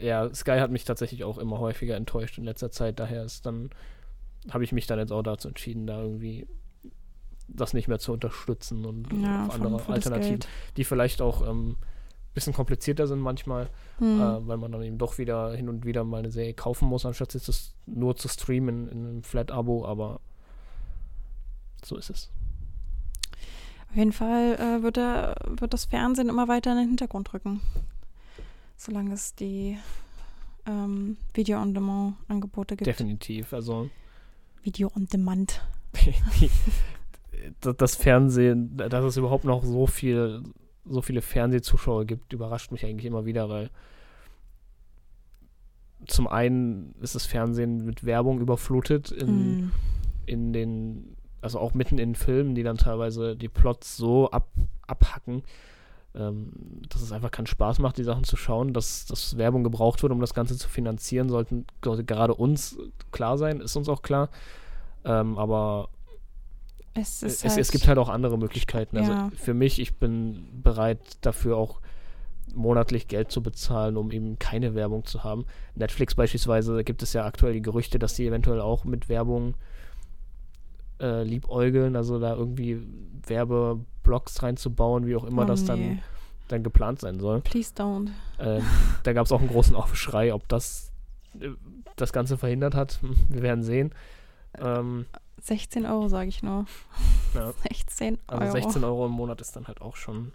ja, 0.00 0.32
Sky 0.34 0.58
hat 0.58 0.70
mich 0.70 0.84
tatsächlich 0.84 1.24
auch 1.24 1.38
immer 1.38 1.58
häufiger 1.58 1.96
enttäuscht 1.96 2.38
in 2.38 2.44
letzter 2.44 2.70
Zeit. 2.70 2.98
Daher 2.98 3.24
ist 3.24 3.46
dann, 3.46 3.70
habe 4.50 4.64
ich 4.64 4.72
mich 4.72 4.86
dann 4.86 4.98
jetzt 4.98 5.12
auch 5.12 5.22
dazu 5.22 5.48
entschieden, 5.48 5.86
da 5.86 6.02
irgendwie 6.02 6.46
das 7.48 7.72
nicht 7.74 7.86
mehr 7.86 8.00
zu 8.00 8.12
unterstützen 8.12 8.84
und 8.84 9.06
Ja, 9.22 9.46
auf 9.46 9.54
andere 9.54 9.92
Alternativen, 9.92 10.40
die 10.76 10.82
vielleicht 10.84 11.22
auch 11.22 11.42
ein 11.42 11.76
bisschen 12.36 12.52
komplizierter 12.52 13.08
sind 13.08 13.18
manchmal, 13.18 13.68
Hm. 13.98 14.20
äh, 14.20 14.46
weil 14.46 14.58
man 14.58 14.70
dann 14.70 14.82
eben 14.82 14.98
doch 14.98 15.18
wieder 15.18 15.52
hin 15.54 15.68
und 15.68 15.84
wieder 15.84 16.04
mal 16.04 16.18
eine 16.18 16.30
Serie 16.30 16.54
kaufen 16.54 16.86
muss, 16.86 17.04
anstatt 17.04 17.32
sie 17.32 17.40
das 17.40 17.74
nur 17.86 18.14
zu 18.14 18.28
streamen 18.28 18.88
in 18.88 19.06
einem 19.06 19.22
Flat-Abo, 19.24 19.84
aber 19.84 20.20
so 21.84 21.96
ist 21.96 22.10
es. 22.10 22.30
Auf 23.90 23.96
jeden 23.96 24.12
Fall 24.12 24.54
äh, 24.56 24.82
wird, 24.82 24.96
der, 24.96 25.36
wird 25.46 25.72
das 25.72 25.86
Fernsehen 25.86 26.28
immer 26.28 26.48
weiter 26.48 26.72
in 26.72 26.78
den 26.78 26.88
Hintergrund 26.88 27.32
rücken. 27.32 27.60
Solange 28.76 29.14
es 29.14 29.34
die 29.34 29.78
ähm, 30.66 31.16
Video-on-Demand-Angebote 31.34 32.76
gibt. 32.76 32.86
Definitiv. 32.86 33.52
Also 33.52 33.88
Video-on-Demand. 34.62 35.62
das 37.60 37.96
Fernsehen, 37.96 38.76
dass 38.76 39.04
es 39.04 39.16
überhaupt 39.16 39.44
noch 39.44 39.64
so 39.64 39.86
viel, 39.86 40.42
so 40.88 41.02
viele 41.02 41.22
Fernsehzuschauer 41.22 42.04
gibt, 42.04 42.32
überrascht 42.32 42.72
mich 42.72 42.84
eigentlich 42.84 43.06
immer 43.06 43.24
wieder, 43.24 43.48
weil 43.48 43.70
zum 46.06 46.28
einen 46.28 46.94
ist 47.00 47.14
das 47.14 47.26
Fernsehen 47.26 47.84
mit 47.84 48.04
Werbung 48.04 48.40
überflutet 48.40 49.10
in, 49.10 49.28
Hm. 49.28 49.72
in 50.26 50.52
den, 50.52 51.16
also 51.40 51.58
auch 51.58 51.74
mitten 51.74 51.98
in 51.98 52.14
Filmen, 52.14 52.54
die 52.54 52.62
dann 52.62 52.76
teilweise 52.76 53.36
die 53.36 53.48
Plots 53.48 53.96
so 53.96 54.30
ab, 54.30 54.48
abhacken, 54.86 55.42
ähm, 56.14 56.52
dass 56.88 57.02
es 57.02 57.12
einfach 57.12 57.30
keinen 57.30 57.46
Spaß 57.46 57.78
macht, 57.78 57.98
die 57.98 58.04
Sachen 58.04 58.24
zu 58.24 58.36
schauen, 58.36 58.72
dass, 58.72 59.06
dass 59.06 59.36
Werbung 59.36 59.64
gebraucht 59.64 60.02
wird, 60.02 60.12
um 60.12 60.20
das 60.20 60.34
Ganze 60.34 60.56
zu 60.56 60.68
finanzieren, 60.68 61.28
sollten 61.28 61.66
sollte 61.84 62.04
gerade 62.04 62.34
uns 62.34 62.78
klar 63.10 63.38
sein, 63.38 63.60
ist 63.60 63.76
uns 63.76 63.88
auch 63.88 64.02
klar. 64.02 64.28
Ähm, 65.04 65.38
aber 65.38 65.88
Es, 66.96 67.22
es, 67.22 67.44
es, 67.44 67.50
halt, 67.50 67.60
es 67.60 67.70
gibt 67.70 67.88
halt 67.88 67.98
auch 67.98 68.08
andere 68.08 68.38
Möglichkeiten. 68.38 68.96
Also 68.96 69.12
Ja. 69.12 69.30
für 69.36 69.54
mich, 69.54 69.78
ich 69.80 69.96
bin 69.96 70.48
bereit 70.62 70.98
dafür 71.20 71.56
auch 71.56 71.80
monatlich 72.54 73.08
Geld 73.08 73.30
zu 73.30 73.42
bezahlen, 73.42 73.96
um 73.96 74.10
eben 74.10 74.38
keine 74.38 74.74
Werbung 74.74 75.04
zu 75.04 75.24
haben. 75.24 75.44
Netflix 75.74 76.14
beispielsweise, 76.14 76.74
da 76.74 76.82
gibt 76.82 77.02
es 77.02 77.12
ja 77.12 77.24
aktuell 77.24 77.52
die 77.52 77.62
Gerüchte, 77.62 77.98
dass 77.98 78.16
sie 78.16 78.26
eventuell 78.26 78.60
auch 78.60 78.84
mit 78.84 79.08
Werbung 79.08 79.54
äh, 81.00 81.22
liebäugeln, 81.22 81.96
also 81.96 82.18
da 82.18 82.34
irgendwie 82.34 82.80
Werbeblocks 83.26 84.42
reinzubauen, 84.42 85.06
wie 85.06 85.16
auch 85.16 85.24
immer 85.24 85.42
oh, 85.42 85.46
das 85.46 85.62
nee. 85.62 85.66
dann, 85.68 85.98
dann 86.48 86.62
geplant 86.62 87.00
sein 87.00 87.20
soll. 87.20 87.40
Please 87.42 87.72
don't. 87.76 88.08
Ähm, 88.38 88.62
da 89.02 89.12
gab 89.12 89.26
es 89.26 89.32
auch 89.32 89.40
einen 89.40 89.48
großen 89.50 89.74
Aufschrei, 89.76 90.32
ob 90.32 90.48
das 90.48 90.92
äh, 91.40 91.48
das 91.96 92.12
Ganze 92.12 92.38
verhindert 92.38 92.74
hat. 92.74 93.00
Wir 93.28 93.42
werden 93.42 93.62
sehen. 93.62 93.92
Ähm, 94.60 95.06
16 95.42 95.86
Euro, 95.86 96.08
sage 96.08 96.28
ich 96.28 96.42
nur. 96.42 96.66
Ja. 97.34 97.52
16 97.70 98.18
Euro. 98.28 98.40
also 98.40 98.52
16 98.52 98.84
Euro 98.84 99.06
im 99.06 99.12
Monat 99.12 99.40
ist 99.40 99.54
dann 99.56 99.66
halt 99.68 99.80
auch 99.80 99.96
schon 99.96 100.32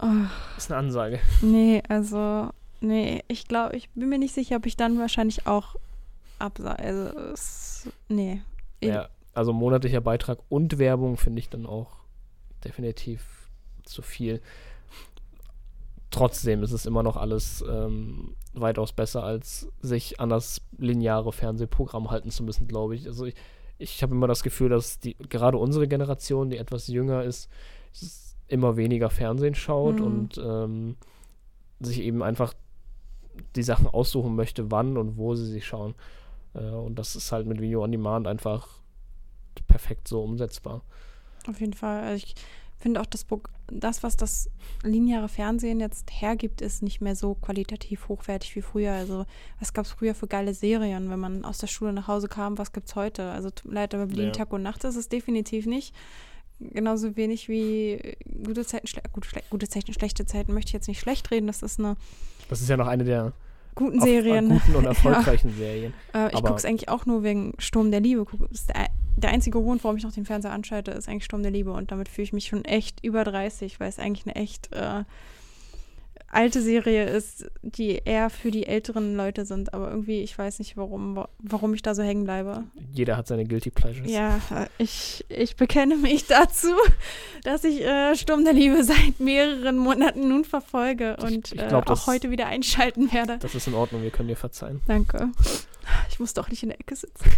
Oh, 0.00 0.06
ist 0.56 0.70
eine 0.70 0.80
Ansage. 0.80 1.20
nee, 1.42 1.80
also, 1.88 2.50
nee, 2.80 3.22
ich 3.28 3.46
glaube, 3.46 3.76
ich 3.76 3.88
bin 3.90 4.08
mir 4.08 4.18
nicht 4.18 4.34
sicher, 4.34 4.56
ob 4.56 4.66
ich 4.66 4.76
dann 4.76 4.98
wahrscheinlich 4.98 5.46
auch 5.46 5.76
absage. 6.40 6.82
Also, 6.82 7.18
es, 7.32 7.88
nee. 8.08 8.42
Ja, 8.82 9.08
also 9.32 9.52
monatlicher 9.52 10.00
Beitrag 10.00 10.38
und 10.48 10.78
Werbung 10.78 11.16
finde 11.16 11.38
ich 11.38 11.48
dann 11.50 11.66
auch 11.66 11.90
definitiv 12.64 13.22
zu 13.84 14.02
viel. 14.02 14.42
Trotzdem 16.10 16.62
ist 16.64 16.72
es 16.72 16.84
immer 16.84 17.04
noch 17.04 17.16
alles 17.16 17.64
ähm, 17.68 18.34
weitaus 18.54 18.92
besser, 18.92 19.22
als 19.24 19.68
sich 19.80 20.20
an 20.20 20.28
das 20.28 20.60
lineare 20.78 21.32
Fernsehprogramm 21.32 22.10
halten 22.10 22.30
zu 22.30 22.42
müssen, 22.42 22.68
glaube 22.68 22.94
ich. 22.94 23.06
Also 23.06 23.24
ich, 23.26 23.34
ich 23.78 24.02
habe 24.02 24.14
immer 24.14 24.26
das 24.28 24.42
Gefühl, 24.42 24.68
dass 24.68 24.98
die 25.00 25.14
gerade 25.28 25.58
unsere 25.58 25.88
Generation, 25.88 26.50
die 26.50 26.58
etwas 26.58 26.86
jünger 26.88 27.22
ist, 27.24 27.48
immer 28.48 28.76
weniger 28.76 29.10
Fernsehen 29.10 29.54
schaut 29.54 29.98
Mhm. 30.00 30.04
und 30.04 30.38
ähm, 30.44 30.96
sich 31.80 32.00
eben 32.02 32.22
einfach 32.22 32.54
die 33.56 33.62
Sachen 33.62 33.86
aussuchen 33.86 34.36
möchte, 34.36 34.70
wann 34.70 34.96
und 34.98 35.16
wo 35.16 35.34
sie 35.34 35.46
sie 35.46 35.62
schauen. 35.62 35.94
Äh, 36.54 36.68
und 36.68 36.98
das 36.98 37.16
ist 37.16 37.32
halt 37.32 37.46
mit 37.46 37.60
Video 37.60 37.82
on 37.82 37.90
Demand 37.92 38.26
einfach 38.26 38.68
perfekt 39.66 40.06
so 40.08 40.22
umsetzbar. 40.22 40.82
Auf 41.48 41.60
jeden 41.60 41.72
Fall. 41.72 42.02
Also 42.02 42.24
ich 42.26 42.34
finde 42.82 43.00
auch, 43.00 43.06
das, 43.06 43.24
das, 43.68 44.02
was 44.02 44.16
das 44.16 44.50
lineare 44.82 45.28
Fernsehen 45.28 45.80
jetzt 45.80 46.10
hergibt, 46.12 46.60
ist 46.60 46.82
nicht 46.82 47.00
mehr 47.00 47.16
so 47.16 47.34
qualitativ 47.34 48.08
hochwertig 48.08 48.54
wie 48.56 48.62
früher. 48.62 48.92
Also, 48.92 49.24
was 49.60 49.72
gab 49.72 49.84
es 49.86 49.92
früher 49.92 50.14
für 50.14 50.26
geile 50.26 50.52
Serien, 50.52 51.08
wenn 51.10 51.18
man 51.20 51.44
aus 51.44 51.58
der 51.58 51.68
Schule 51.68 51.92
nach 51.92 52.08
Hause 52.08 52.28
kam? 52.28 52.58
Was 52.58 52.72
gibt 52.72 52.88
es 52.88 52.94
heute? 52.96 53.30
Also, 53.30 53.50
tut 53.50 53.66
mir 53.70 53.74
leid, 53.76 53.94
aber 53.94 54.06
Berlin 54.06 54.26
Ja. 54.26 54.32
Tag 54.32 54.52
und 54.52 54.62
Nacht 54.62 54.84
ist 54.84 54.96
es 54.96 55.08
definitiv 55.08 55.66
nicht. 55.66 55.94
Genauso 56.60 57.16
wenig 57.16 57.48
wie 57.48 58.16
gute 58.44 58.64
Zeiten, 58.64 58.86
schle 58.86 59.02
gute, 59.50 59.68
Zeiten, 59.68 59.92
schlechte 59.92 60.26
Zeiten 60.26 60.52
möchte 60.54 60.68
ich 60.68 60.74
jetzt 60.74 60.86
nicht 60.88 61.00
schlecht 61.00 61.30
reden. 61.32 61.46
Das 61.48 61.62
ist 61.62 61.80
eine 61.80 61.96
Das 62.48 62.60
ist 62.60 62.68
ja 62.68 62.76
noch 62.76 62.86
eine 62.86 63.02
der 63.04 63.32
guten 63.74 63.98
auf- 63.98 64.04
Serien. 64.04 64.48
guten 64.48 64.76
und 64.76 64.84
erfolgreichen 64.94 65.52
Serien. 65.56 65.92
Äh, 66.14 66.28
ich 66.28 66.34
gucke 66.42 66.54
es 66.54 66.64
eigentlich 66.64 66.88
auch 66.88 67.04
nur 67.06 67.22
wegen 67.24 67.54
Sturm 67.58 67.90
der 67.90 68.00
Liebe. 68.00 68.24
Das 68.50 68.60
ist 68.60 68.68
der, 68.68 68.88
der 69.16 69.30
einzige 69.30 69.60
Grund, 69.60 69.82
warum 69.84 69.96
ich 69.96 70.04
noch 70.04 70.12
den 70.12 70.24
Fernseher 70.24 70.52
anschalte, 70.52 70.90
ist 70.92 71.08
eigentlich 71.08 71.24
Sturm 71.24 71.42
der 71.42 71.50
Liebe. 71.52 71.72
Und 71.72 71.90
damit 71.92 72.08
fühle 72.08 72.24
ich 72.24 72.32
mich 72.32 72.46
schon 72.46 72.64
echt 72.64 73.04
über 73.04 73.24
30, 73.24 73.78
weil 73.80 73.88
es 73.88 73.98
eigentlich 73.98 74.26
eine 74.26 74.36
echt 74.36 74.72
äh, 74.72 75.04
alte 76.28 76.62
Serie 76.62 77.04
ist, 77.04 77.44
die 77.60 78.00
eher 78.04 78.30
für 78.30 78.50
die 78.50 78.66
älteren 78.66 79.14
Leute 79.16 79.44
sind. 79.44 79.74
Aber 79.74 79.90
irgendwie, 79.90 80.22
ich 80.22 80.36
weiß 80.38 80.60
nicht, 80.60 80.78
warum, 80.78 81.14
wa- 81.16 81.28
warum 81.40 81.74
ich 81.74 81.82
da 81.82 81.94
so 81.94 82.02
hängen 82.02 82.24
bleibe. 82.24 82.64
Jeder 82.92 83.18
hat 83.18 83.26
seine 83.26 83.44
Guilty 83.44 83.70
Pleasures. 83.70 84.10
Ja, 84.10 84.36
äh, 84.50 84.66
ich, 84.78 85.26
ich 85.28 85.56
bekenne 85.56 85.96
mich 85.96 86.26
dazu, 86.28 86.68
dass 87.44 87.64
ich 87.64 87.82
äh, 87.82 88.16
Sturm 88.16 88.44
der 88.44 88.54
Liebe 88.54 88.82
seit 88.82 89.20
mehreren 89.20 89.76
Monaten 89.76 90.26
nun 90.28 90.44
verfolge 90.44 91.16
Ich- 91.18 91.24
und 91.24 91.52
ich 91.52 91.60
äh, 91.60 91.66
glaub, 91.68 91.82
auch 91.82 91.96
das- 91.96 92.06
heute 92.06 92.30
wieder 92.30 92.46
einschalten 92.46 93.12
werde. 93.12 93.36
Das 93.38 93.54
ist 93.54 93.66
in 93.66 93.74
Ordnung, 93.74 94.02
wir 94.02 94.10
können 94.10 94.28
dir 94.28 94.36
verzeihen. 94.36 94.80
Danke. 94.86 95.28
Ich 96.08 96.18
muss 96.18 96.32
doch 96.32 96.48
nicht 96.48 96.62
in 96.62 96.70
der 96.70 96.80
Ecke 96.80 96.96
sitzen. 96.96 97.30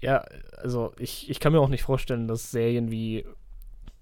Ja, 0.00 0.24
also 0.56 0.92
ich, 0.98 1.28
ich 1.28 1.40
kann 1.40 1.52
mir 1.52 1.60
auch 1.60 1.68
nicht 1.68 1.82
vorstellen, 1.82 2.26
dass 2.28 2.50
Serien 2.50 2.90
wie 2.90 3.24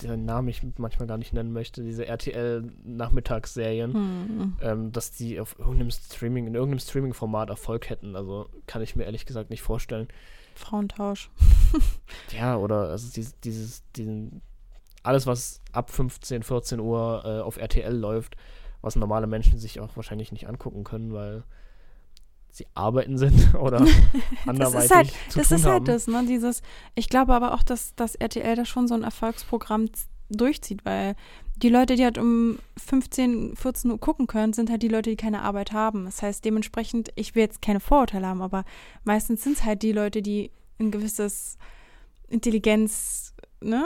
den 0.02 0.24
Namen 0.26 0.46
ich 0.46 0.62
manchmal 0.76 1.08
gar 1.08 1.18
nicht 1.18 1.32
nennen 1.32 1.52
möchte, 1.52 1.82
diese 1.82 2.06
RTL-Nachmittagsserien, 2.06 3.92
Hm. 3.94 4.56
ähm, 4.62 4.92
dass 4.92 5.10
die 5.10 5.40
auf 5.40 5.58
irgendeinem 5.58 5.90
Streaming, 5.90 6.46
in 6.46 6.54
irgendeinem 6.54 6.78
Streaming-Format 6.78 7.50
Erfolg 7.50 7.90
hätten. 7.90 8.14
Also 8.14 8.48
kann 8.66 8.82
ich 8.82 8.94
mir 8.96 9.04
ehrlich 9.04 9.26
gesagt 9.26 9.50
nicht 9.50 9.62
vorstellen. 9.62 10.08
Frauentausch. 10.54 11.30
Ja, 12.36 12.56
oder 12.56 12.88
also 12.88 13.12
dieses, 13.12 13.38
dieses, 13.40 13.82
diesen, 13.94 14.40
alles, 15.02 15.26
was 15.26 15.60
ab 15.72 15.90
15, 15.90 16.42
14 16.42 16.80
Uhr 16.80 17.22
äh, 17.24 17.40
auf 17.42 17.56
RTL 17.58 17.94
läuft, 17.94 18.36
was 18.80 18.96
normale 18.96 19.26
Menschen 19.26 19.58
sich 19.58 19.80
auch 19.80 19.96
wahrscheinlich 19.96 20.32
nicht 20.32 20.48
angucken 20.48 20.84
können, 20.84 21.12
weil 21.12 21.42
sie 22.50 22.66
arbeiten 22.74 23.18
sind 23.18 23.54
oder 23.60 23.84
anderweitig 24.46 24.90
halt- 24.94 25.12
zu 25.28 25.38
das 25.38 25.48
tun 25.48 25.56
ist 25.58 25.64
haben. 25.64 25.72
halt 25.72 25.88
das, 25.88 26.06
ne? 26.06 26.24
Dieses, 26.26 26.62
ich 26.94 27.08
glaube 27.08 27.34
aber 27.34 27.54
auch, 27.54 27.62
dass, 27.62 27.94
dass 27.94 28.14
RTL 28.14 28.56
da 28.56 28.64
schon 28.64 28.88
so 28.88 28.94
ein 28.94 29.02
Erfolgsprogramm 29.04 29.86
durchzieht, 30.30 30.84
weil 30.84 31.14
die 31.56 31.70
Leute, 31.70 31.96
die 31.96 32.04
halt 32.04 32.18
um 32.18 32.58
15, 32.76 33.56
14 33.56 33.90
Uhr 33.90 33.98
gucken 33.98 34.26
können, 34.26 34.52
sind 34.52 34.70
halt 34.70 34.82
die 34.82 34.88
Leute, 34.88 35.10
die 35.10 35.16
keine 35.16 35.42
Arbeit 35.42 35.72
haben. 35.72 36.04
Das 36.04 36.22
heißt, 36.22 36.44
dementsprechend, 36.44 37.10
ich 37.16 37.34
will 37.34 37.42
jetzt 37.42 37.62
keine 37.62 37.80
Vorurteile 37.80 38.26
haben, 38.26 38.42
aber 38.42 38.64
meistens 39.04 39.42
sind 39.42 39.56
es 39.56 39.64
halt 39.64 39.82
die 39.82 39.92
Leute, 39.92 40.22
die 40.22 40.50
ein 40.78 40.90
gewisses 40.92 41.58
Intelligenz, 42.28 43.34
ne? 43.60 43.84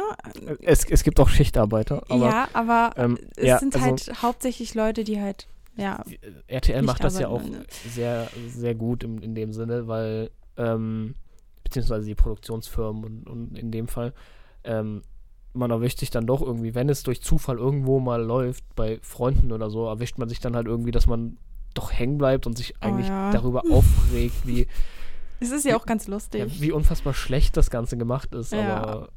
Es, 0.61 0.85
es 0.85 1.03
gibt 1.05 1.21
auch 1.21 1.29
Schichtarbeiter. 1.29 2.03
Aber, 2.09 2.27
ja, 2.29 2.49
aber 2.53 2.91
ähm, 2.97 3.19
es 3.37 3.47
ja, 3.47 3.59
sind 3.59 3.75
also- 3.75 3.87
halt 3.87 4.23
hauptsächlich 4.23 4.75
Leute, 4.75 5.05
die 5.05 5.21
halt, 5.21 5.47
ja, 5.77 6.03
RTL 6.47 6.81
nicht 6.81 6.87
macht 6.87 7.05
das 7.05 7.19
ja 7.19 7.29
auch 7.29 7.41
arbeiten, 7.41 7.59
ne? 7.59 7.67
sehr, 7.89 8.29
sehr 8.49 8.75
gut 8.75 9.05
in, 9.05 9.19
in 9.19 9.35
dem 9.35 9.53
Sinne, 9.53 9.89
weil, 9.89 10.31
ähm, 10.57 11.15
beziehungsweise 11.65 12.07
die 12.07 12.15
Produktionsfirmen 12.15 13.05
und, 13.05 13.29
und 13.29 13.59
in 13.59 13.71
dem 13.71 13.89
Fall, 13.89 14.13
ähm, 14.65 15.03
man 15.55 15.71
erwischt 15.71 15.99
sich 15.99 16.11
dann 16.11 16.27
doch 16.27 16.41
irgendwie, 16.41 16.75
wenn 16.75 16.89
es 16.89 17.03
durch 17.03 17.23
Zufall 17.23 17.59
irgendwo 17.59 18.01
mal 18.01 18.23
läuft, 18.23 18.65
bei 18.75 18.99
Freunden 19.03 19.53
oder 19.53 19.71
so, 19.71 19.87
erwischt 19.87 20.19
man 20.19 20.29
sich 20.29 20.41
dann 20.41 20.57
halt 20.57 20.67
irgendwie, 20.67 20.91
dass 20.91 21.07
man 21.07 21.37
doch 21.75 21.93
hängen 21.93 22.19
bleibt 22.19 22.47
und 22.47 22.57
sich 22.57 22.75
eigentlich 22.83 23.07
Oh 23.07 23.11
ja. 23.11 23.31
darüber 23.33 23.63
aufregt, 23.71 24.47
wie, 24.47 24.67
es 25.41 25.51
ist 25.51 25.65
ja 25.65 25.77
auch 25.77 25.87
ganz 25.87 26.07
lustig. 26.07 26.41
ja, 26.41 26.61
wie 26.61 26.73
unfassbar 26.73 27.15
schlecht 27.15 27.57
das 27.57 27.71
Ganze 27.71 27.97
gemacht 27.97 28.35
ist. 28.35 28.53
Ja. 28.53 28.77
Aber 28.77 29.09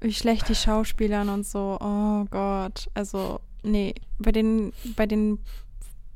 wie 0.00 0.12
schlecht 0.12 0.48
die 0.48 0.54
Schauspielern 0.54 1.28
und 1.28 1.46
so. 1.46 1.78
Oh 1.80 2.24
Gott. 2.30 2.88
Also, 2.94 3.40
nee, 3.62 3.94
bei 4.18 4.32
den, 4.32 4.72
bei 4.96 5.06
den 5.06 5.38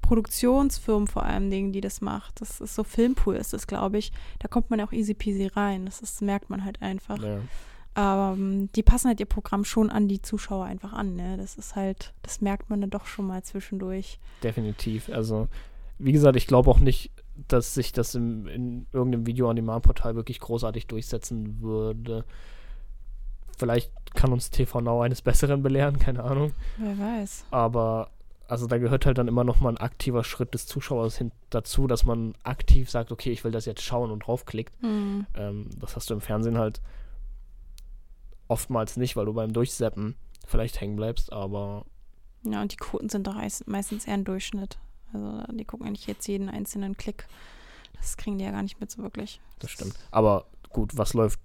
Produktionsfirmen 0.07 1.09
vor 1.09 1.25
allem 1.25 1.51
Dingen, 1.51 1.73
die 1.73 1.81
das 1.81 2.01
macht, 2.01 2.41
das 2.41 2.61
ist 2.61 2.75
so 2.75 2.85
Filmpool 2.85 3.35
ist 3.37 3.53
das, 3.53 3.67
glaube 3.67 3.99
ich. 3.99 4.13
Da 4.39 4.49
kommt 4.49 4.71
man 4.71 4.79
ja 4.79 4.87
auch 4.87 4.93
easy 4.93 5.15
peasy 5.15 5.47
rein. 5.47 5.85
Das 5.85 6.01
ist, 6.01 6.23
merkt 6.23 6.49
man 6.49 6.65
halt 6.65 6.81
einfach. 6.81 7.23
ja. 7.23 7.41
Aber 7.95 8.35
ähm, 8.35 8.69
die 8.77 8.83
passen 8.83 9.09
halt 9.09 9.21
ihr 9.21 9.27
Programm 9.27 9.65
schon 9.65 9.89
an 9.89 10.07
die 10.07 10.21
Zuschauer 10.21 10.67
einfach 10.67 10.93
an, 10.93 11.17
ne? 11.17 11.39
Das 11.39 11.57
ist 11.57 11.77
halt, 11.77 12.13
das 12.21 12.43
merkt 12.43 12.69
man 12.69 12.83
dann 12.83 12.91
doch 12.91 13.07
schon 13.07 13.27
mal 13.27 13.43
zwischendurch. 13.43 14.21
Definitiv. 14.43 15.09
Also, 15.09 15.49
wie 15.99 16.13
gesagt, 16.13 16.37
ich 16.37 16.47
glaube 16.47 16.71
auch 16.71 16.79
nicht, 16.79 17.11
dass 17.49 17.73
sich 17.73 17.93
das 17.93 18.15
im, 18.15 18.47
in 18.49 18.87
irgendeinem 18.93 19.27
Video-on-Demand-Portal 19.27 20.15
wirklich 20.15 20.41
großartig 20.41 20.87
durchsetzen 20.89 21.63
würde. 21.63 22.27
Vielleicht 23.57 23.91
kann 24.15 24.31
uns 24.31 24.51
TV 24.51 24.83
Now 24.83 25.01
eines 25.01 25.23
Besseren 25.23 25.63
belehren, 25.63 25.99
keine 25.99 26.23
Ahnung. 26.23 26.53
Wer 26.77 26.99
weiß. 26.99 27.47
Aber 27.51 28.11
also 28.49 28.67
da 28.67 28.79
gehört 28.79 29.07
halt 29.07 29.19
dann 29.19 29.29
immer 29.29 29.45
noch 29.45 29.61
mal 29.61 29.71
ein 29.71 29.77
aktiver 29.79 30.23
Schritt 30.25 30.55
des 30.55 30.67
Zuschauers 30.67 31.17
hin 31.19 31.33
dazu, 31.51 31.87
dass 31.87 32.05
man 32.05 32.35
aktiv 32.45 32.91
sagt, 32.91 33.11
okay, 33.13 33.31
ich 33.33 33.43
will 33.45 33.53
das 33.53 33.65
jetzt 33.67 33.83
schauen 33.83 34.11
und 34.11 34.21
draufklickt. 34.27 34.75
Hm. 34.83 35.27
Ähm, 35.35 35.71
das 35.79 35.97
hast 35.97 36.11
du 36.11 36.15
im 36.15 36.21
Fernsehen 36.21 36.59
halt 36.59 36.81
oftmals 38.49 38.97
nicht, 38.97 39.17
weil 39.17 39.27
du 39.27 39.33
beim 39.33 39.53
Durchseppen 39.53 40.17
vielleicht 40.47 40.81
hängen 40.81 40.97
bleibst, 40.97 41.33
aber 41.33 41.85
Ja, 42.45 42.63
und 42.63 42.73
die 42.73 42.77
Quoten 42.77 43.09
sind 43.09 43.27
doch 43.27 43.37
eis- 43.37 43.65
meistens 43.67 44.07
eher 44.07 44.15
ein 44.15 44.25
Durchschnitt. 44.25 44.79
Also 45.13 45.43
die 45.53 45.65
gucken 45.65 45.87
ja 45.87 45.91
nicht 45.93 46.07
jetzt 46.07 46.27
jeden 46.29 46.49
einzelnen 46.49 46.97
Klick. 46.97 47.27
Das 47.95 48.17
kriegen 48.17 48.39
die 48.39 48.45
ja 48.45 48.51
gar 48.53 48.63
nicht 48.63 48.81
mit 48.81 48.91
so 48.91 49.03
wirklich. 49.03 49.41
Das 49.59 49.71
stimmt. 49.71 49.95
Aber 50.11 50.47
gut, 50.71 50.97
was 50.97 51.15
läuft 51.15 51.41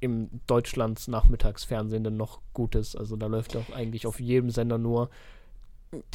im 0.00 0.28
Deutschlands 0.46 1.08
Nachmittagsfernsehen 1.08 2.04
denn 2.04 2.16
noch 2.16 2.40
Gutes? 2.52 2.94
Also 2.94 3.16
da 3.16 3.26
läuft 3.26 3.54
doch 3.54 3.72
eigentlich 3.72 4.06
auf 4.06 4.20
jedem 4.20 4.50
Sender 4.50 4.78
nur 4.78 5.10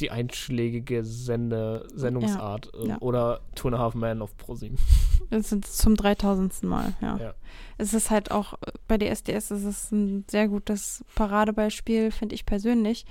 die 0.00 0.10
einschlägige 0.10 1.04
Sende 1.04 1.86
Sendungsart 1.94 2.70
ähm, 2.74 2.88
ja. 2.88 2.98
oder 3.00 3.40
Two 3.54 3.68
and 3.68 3.76
a 3.76 3.80
Half 3.80 3.94
Men 3.94 4.22
auf 4.22 4.36
ProSieben. 4.36 4.78
Das 5.30 5.52
ist 5.52 5.76
zum 5.76 5.94
3000. 5.94 6.62
Mal, 6.62 6.94
ja. 7.02 7.18
Ja. 7.18 7.34
Es 7.76 7.92
ist 7.92 8.10
halt 8.10 8.30
auch, 8.30 8.54
äh, 8.54 8.72
bei 8.86 8.96
DSDS 8.96 9.50
ist 9.50 9.64
es 9.64 9.92
ein 9.92 10.24
sehr 10.26 10.48
gutes 10.48 11.04
Paradebeispiel, 11.16 12.10
finde 12.12 12.34
ich 12.34 12.46
persönlich, 12.46 13.04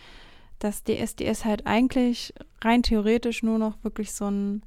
dass 0.58 0.84
DSDS 0.84 1.46
halt 1.46 1.68
eigentlich 1.68 2.34
rein 2.64 2.82
theoretisch 2.82 3.44
nur 3.44 3.60
noch 3.60 3.76
wirklich 3.84 4.14
so 4.14 4.26
ein, 4.26 4.64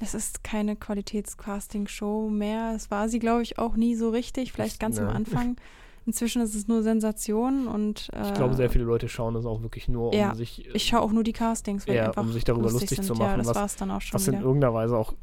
es 0.00 0.14
ist 0.14 0.42
keine 0.42 0.74
Qualitätscasting-Show 0.74 2.30
mehr. 2.30 2.72
Es 2.74 2.90
war 2.90 3.08
sie, 3.08 3.20
glaube 3.20 3.42
ich, 3.42 3.58
auch 3.58 3.76
nie 3.76 3.94
so 3.94 4.10
richtig, 4.10 4.52
vielleicht 4.52 4.80
ganz 4.80 4.98
am. 4.98 5.08
Anfang. 5.08 5.56
Inzwischen 6.06 6.40
ist 6.40 6.54
es 6.54 6.68
nur 6.68 6.82
Sensation 6.84 7.66
und 7.66 8.08
äh, 8.12 8.22
Ich 8.28 8.34
glaube, 8.34 8.54
sehr 8.54 8.70
viele 8.70 8.84
Leute 8.84 9.08
schauen 9.08 9.34
das 9.34 9.44
auch 9.44 9.62
wirklich 9.62 9.88
nur, 9.88 10.12
um 10.12 10.18
ja, 10.18 10.34
sich, 10.34 10.64
äh, 10.66 10.70
ich 10.74 10.84
schaue 10.86 11.00
auch 11.00 11.10
nur 11.12 11.24
die 11.24 11.32
Castings, 11.32 11.86
weil 11.88 11.96
Ja, 11.96 12.06
einfach 12.06 12.22
um 12.22 12.32
sich 12.32 12.44
darüber 12.44 12.70
lustig 12.70 12.90
sind. 12.90 13.04
zu 13.04 13.14
Ja, 13.14 13.18
machen, 13.18 13.38
das 13.38 13.48
was- 13.48 13.56
war 13.56 13.64
es 13.64 13.76
dann 13.76 13.90
auch 13.90 14.00
schon 14.00 14.14
was 14.14 14.28
in 14.28 14.34
irgendeiner 14.34 14.72
Weise 14.72 14.96
auch 14.96 15.14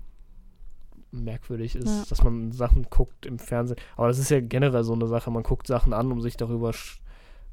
merkwürdig 1.11 1.75
ist, 1.75 1.87
Ja. 1.87 2.03
dass 2.09 2.23
man 2.23 2.51
Sachen 2.51 2.87
guckt 2.89 3.25
im 3.25 3.39
Fernsehen. 3.39 3.77
Aber 3.95 4.07
das 4.07 4.17
ist 4.17 4.29
ja 4.29 4.41
generell 4.41 4.83
so 4.83 4.93
eine 4.93 5.07
Sache. 5.07 5.29
Man 5.31 5.43
guckt 5.43 5.67
Sachen 5.67 5.93
an, 5.93 6.11
um 6.11 6.21
sich 6.21 6.37
darüber 6.37 6.71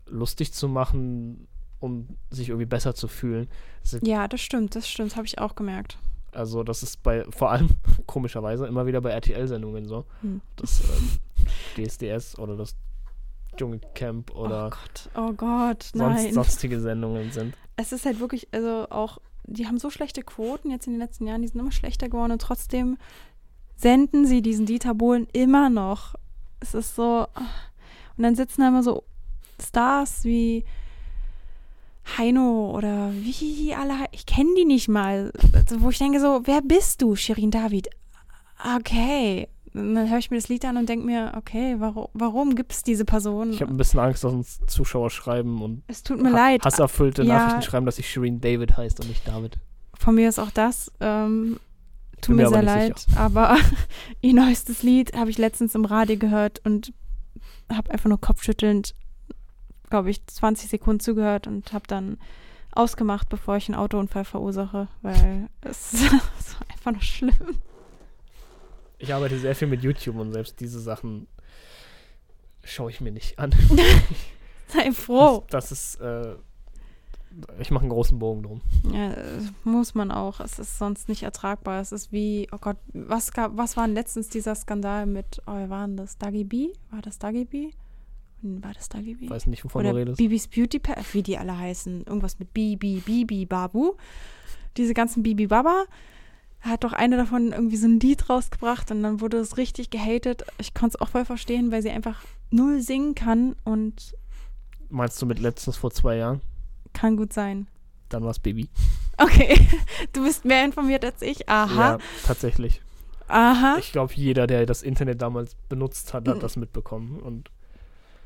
lustig 0.06 0.52
zu 0.52 0.66
machen, 0.68 1.46
um 1.78 2.08
sich 2.30 2.48
irgendwie 2.48 2.66
besser 2.66 2.94
zu 2.94 3.06
fühlen. 3.06 3.48
Das 3.82 4.00
Ja, 4.02 4.28
das 4.28 4.40
stimmt, 4.40 4.74
das 4.74 4.88
stimmt, 4.88 5.14
habe 5.16 5.26
ich 5.26 5.38
auch 5.38 5.54
gemerkt. 5.54 5.98
Also 6.32 6.62
das 6.64 6.82
ist 6.82 7.02
bei, 7.02 7.24
vor 7.30 7.50
allem 7.50 7.68
komischerweise, 8.06 8.66
immer 8.66 8.86
wieder 8.86 9.00
bei 9.00 9.10
RTL-Sendungen 9.10 9.86
so. 9.86 10.04
Hm. 10.22 10.40
Das 10.56 10.80
ähm, 10.80 11.44
DSDS 11.86 12.38
oder 12.38 12.56
das 12.56 12.74
Dschungelcamp 13.60 14.32
oh 14.34 14.46
oder 14.46 14.70
Gott, 14.70 15.10
oh 15.14 15.32
Gott, 15.34 15.90
sonst, 15.94 16.32
sonstige 16.32 16.80
Sendungen 16.80 17.30
sind. 17.30 17.54
Es 17.76 17.92
ist 17.92 18.06
halt 18.06 18.18
wirklich, 18.18 18.48
also 18.52 18.86
auch, 18.88 19.18
die 19.44 19.66
haben 19.66 19.78
so 19.78 19.90
schlechte 19.90 20.22
Quoten 20.22 20.70
jetzt 20.70 20.86
in 20.86 20.94
den 20.94 21.00
letzten 21.00 21.26
Jahren, 21.26 21.42
die 21.42 21.48
sind 21.48 21.60
immer 21.60 21.70
schlechter 21.70 22.08
geworden 22.08 22.32
und 22.32 22.40
trotzdem 22.40 22.96
senden 23.76 24.24
sie 24.24 24.40
diesen 24.40 24.64
Dieter 24.64 24.94
Bohlen 24.94 25.26
immer 25.34 25.68
noch. 25.68 26.14
Es 26.60 26.72
ist 26.72 26.96
so, 26.96 27.26
und 28.16 28.22
dann 28.22 28.34
sitzen 28.34 28.62
da 28.62 28.68
immer 28.68 28.82
so 28.82 29.04
Stars 29.62 30.24
wie 30.24 30.64
Heino 32.16 32.74
oder 32.74 33.12
wie 33.12 33.74
alle, 33.74 34.06
ich 34.12 34.24
kenne 34.24 34.54
die 34.56 34.64
nicht 34.64 34.88
mal, 34.88 35.32
also, 35.52 35.82
wo 35.82 35.90
ich 35.90 35.98
denke 35.98 36.18
so, 36.18 36.40
wer 36.44 36.62
bist 36.62 37.02
du, 37.02 37.14
Shirin 37.14 37.50
David? 37.50 37.90
Okay. 38.76 39.48
Dann 39.72 40.10
höre 40.10 40.18
ich 40.18 40.30
mir 40.30 40.36
das 40.36 40.48
Lied 40.48 40.64
an 40.64 40.76
und 40.76 40.88
denke 40.88 41.06
mir, 41.06 41.32
okay, 41.36 41.76
warum, 41.78 42.08
warum 42.12 42.54
gibt 42.56 42.72
es 42.72 42.82
diese 42.82 43.04
Person? 43.04 43.50
Ich 43.52 43.62
habe 43.62 43.72
ein 43.72 43.76
bisschen 43.76 44.00
Angst, 44.00 44.24
dass 44.24 44.32
uns 44.32 44.60
Zuschauer 44.66 45.10
schreiben 45.10 45.62
und 45.62 45.82
es 45.86 46.02
tut 46.02 46.20
mir 46.20 46.32
ha- 46.32 46.36
leid. 46.36 46.64
hasserfüllte 46.64 47.22
Ja. 47.22 47.34
Nachrichten 47.38 47.62
schreiben, 47.62 47.86
dass 47.86 47.98
ich 47.98 48.08
Shireen 48.10 48.40
David 48.40 48.76
heißt 48.76 48.98
und 49.00 49.08
nicht 49.08 49.26
David. 49.28 49.58
Von 49.96 50.16
mir 50.16 50.28
ist 50.28 50.38
auch 50.40 50.50
das. 50.50 50.90
Ähm, 51.00 51.60
tut 52.20 52.34
mir 52.36 52.44
mir 52.44 52.48
sehr 52.48 52.62
leid, 52.62 53.06
aber 53.16 53.56
ihr 54.20 54.34
neuestes 54.34 54.82
Lied 54.82 55.16
habe 55.16 55.30
ich 55.30 55.38
letztens 55.38 55.74
im 55.76 55.84
Radio 55.84 56.16
gehört 56.18 56.60
und 56.64 56.92
habe 57.72 57.90
einfach 57.92 58.08
nur 58.08 58.20
kopfschüttelnd, 58.20 58.94
glaube 59.88 60.10
ich, 60.10 60.26
20 60.26 60.68
Sekunden 60.68 61.00
zugehört 61.00 61.46
und 61.46 61.72
habe 61.72 61.84
dann 61.86 62.18
ausgemacht, 62.72 63.28
bevor 63.28 63.56
ich 63.56 63.68
einen 63.68 63.78
Autounfall 63.78 64.24
verursache, 64.24 64.88
weil 65.02 65.48
es, 65.60 65.92
es 65.94 66.10
war 66.12 66.66
einfach 66.72 66.92
nur 66.92 67.02
schlimm. 67.02 67.58
Ich 69.00 69.12
arbeite 69.14 69.38
sehr 69.38 69.54
viel 69.54 69.68
mit 69.68 69.82
YouTube 69.82 70.16
und 70.16 70.32
selbst 70.32 70.60
diese 70.60 70.78
Sachen 70.78 71.26
schaue 72.62 72.90
ich 72.90 73.00
mir 73.00 73.10
nicht 73.10 73.38
an. 73.38 73.50
Sei 74.68 74.92
froh. 74.92 75.44
Das, 75.48 75.70
das 75.70 75.72
ist, 75.72 76.00
äh, 76.00 76.34
ich 77.58 77.70
mache 77.70 77.82
einen 77.82 77.90
großen 77.90 78.18
Bogen 78.18 78.42
drum. 78.42 78.60
Ja, 78.92 79.12
äh, 79.12 79.40
muss 79.64 79.94
man 79.94 80.10
auch. 80.10 80.40
Es 80.40 80.58
ist 80.58 80.78
sonst 80.78 81.08
nicht 81.08 81.22
ertragbar. 81.22 81.80
Es 81.80 81.92
ist 81.92 82.12
wie, 82.12 82.46
oh 82.52 82.58
Gott, 82.60 82.76
was 82.92 83.32
gab, 83.32 83.56
was 83.56 83.76
war 83.76 83.86
denn 83.86 83.94
letztens 83.94 84.28
dieser 84.28 84.54
Skandal 84.54 85.06
mit, 85.06 85.40
oh, 85.46 85.54
wer 85.54 85.70
war 85.70 85.86
denn 85.86 85.96
das? 85.96 86.18
Dagi 86.18 86.44
B? 86.44 86.68
War 86.90 87.00
das 87.00 87.18
Dagi 87.18 87.46
B? 87.46 87.70
Hm, 88.42 88.62
War 88.62 88.74
das 88.74 88.88
Dagi 88.88 89.14
B? 89.14 89.24
Ich 89.24 89.30
weiß 89.30 89.46
nicht, 89.46 89.64
wovon 89.64 89.80
Oder 89.80 89.92
du 89.92 89.96
redest. 89.98 90.18
Bibis 90.18 90.46
Beauty 90.46 90.78
Pad, 90.78 90.98
wie 91.14 91.22
die 91.22 91.38
alle 91.38 91.56
heißen. 91.56 92.04
Irgendwas 92.04 92.38
mit 92.38 92.52
Bibi, 92.52 93.02
Bibi, 93.04 93.46
Babu. 93.46 93.94
Diese 94.76 94.94
ganzen 94.94 95.22
Bibi 95.22 95.46
Baba. 95.46 95.84
Hat 96.60 96.84
doch 96.84 96.92
eine 96.92 97.16
davon 97.16 97.52
irgendwie 97.52 97.76
so 97.76 97.86
ein 97.86 98.00
Lied 98.00 98.28
rausgebracht 98.28 98.90
und 98.90 99.02
dann 99.02 99.20
wurde 99.20 99.38
es 99.38 99.56
richtig 99.56 99.90
gehatet. 99.90 100.44
Ich 100.58 100.74
konnte 100.74 100.96
es 100.96 101.00
auch 101.00 101.08
voll 101.08 101.24
verstehen, 101.24 101.72
weil 101.72 101.80
sie 101.82 101.90
einfach 101.90 102.22
null 102.50 102.80
singen 102.80 103.14
kann 103.14 103.56
und 103.64 104.14
Meinst 104.90 105.20
du 105.22 105.26
mit 105.26 105.38
letztens 105.38 105.76
vor 105.76 105.90
zwei 105.90 106.16
Jahren? 106.16 106.40
kann 106.92 107.16
gut 107.16 107.32
sein. 107.32 107.68
Dann 108.08 108.24
war 108.24 108.30
es 108.32 108.40
Baby. 108.40 108.68
Okay, 109.16 109.54
du 110.12 110.24
bist 110.24 110.44
mehr 110.44 110.64
informiert 110.64 111.04
als 111.04 111.22
ich. 111.22 111.48
Aha, 111.48 111.92
Ja, 111.92 111.98
tatsächlich. 112.26 112.82
aha. 113.28 113.76
Ich 113.78 113.92
glaube, 113.92 114.12
jeder, 114.16 114.46
der 114.48 114.66
das 114.66 114.82
Internet 114.82 115.22
damals 115.22 115.54
benutzt 115.68 116.12
hat, 116.12 116.26
Mhm. 116.26 116.30
hat 116.32 116.42
das 116.42 116.56
mitbekommen. 116.56 117.20
Und 117.20 117.50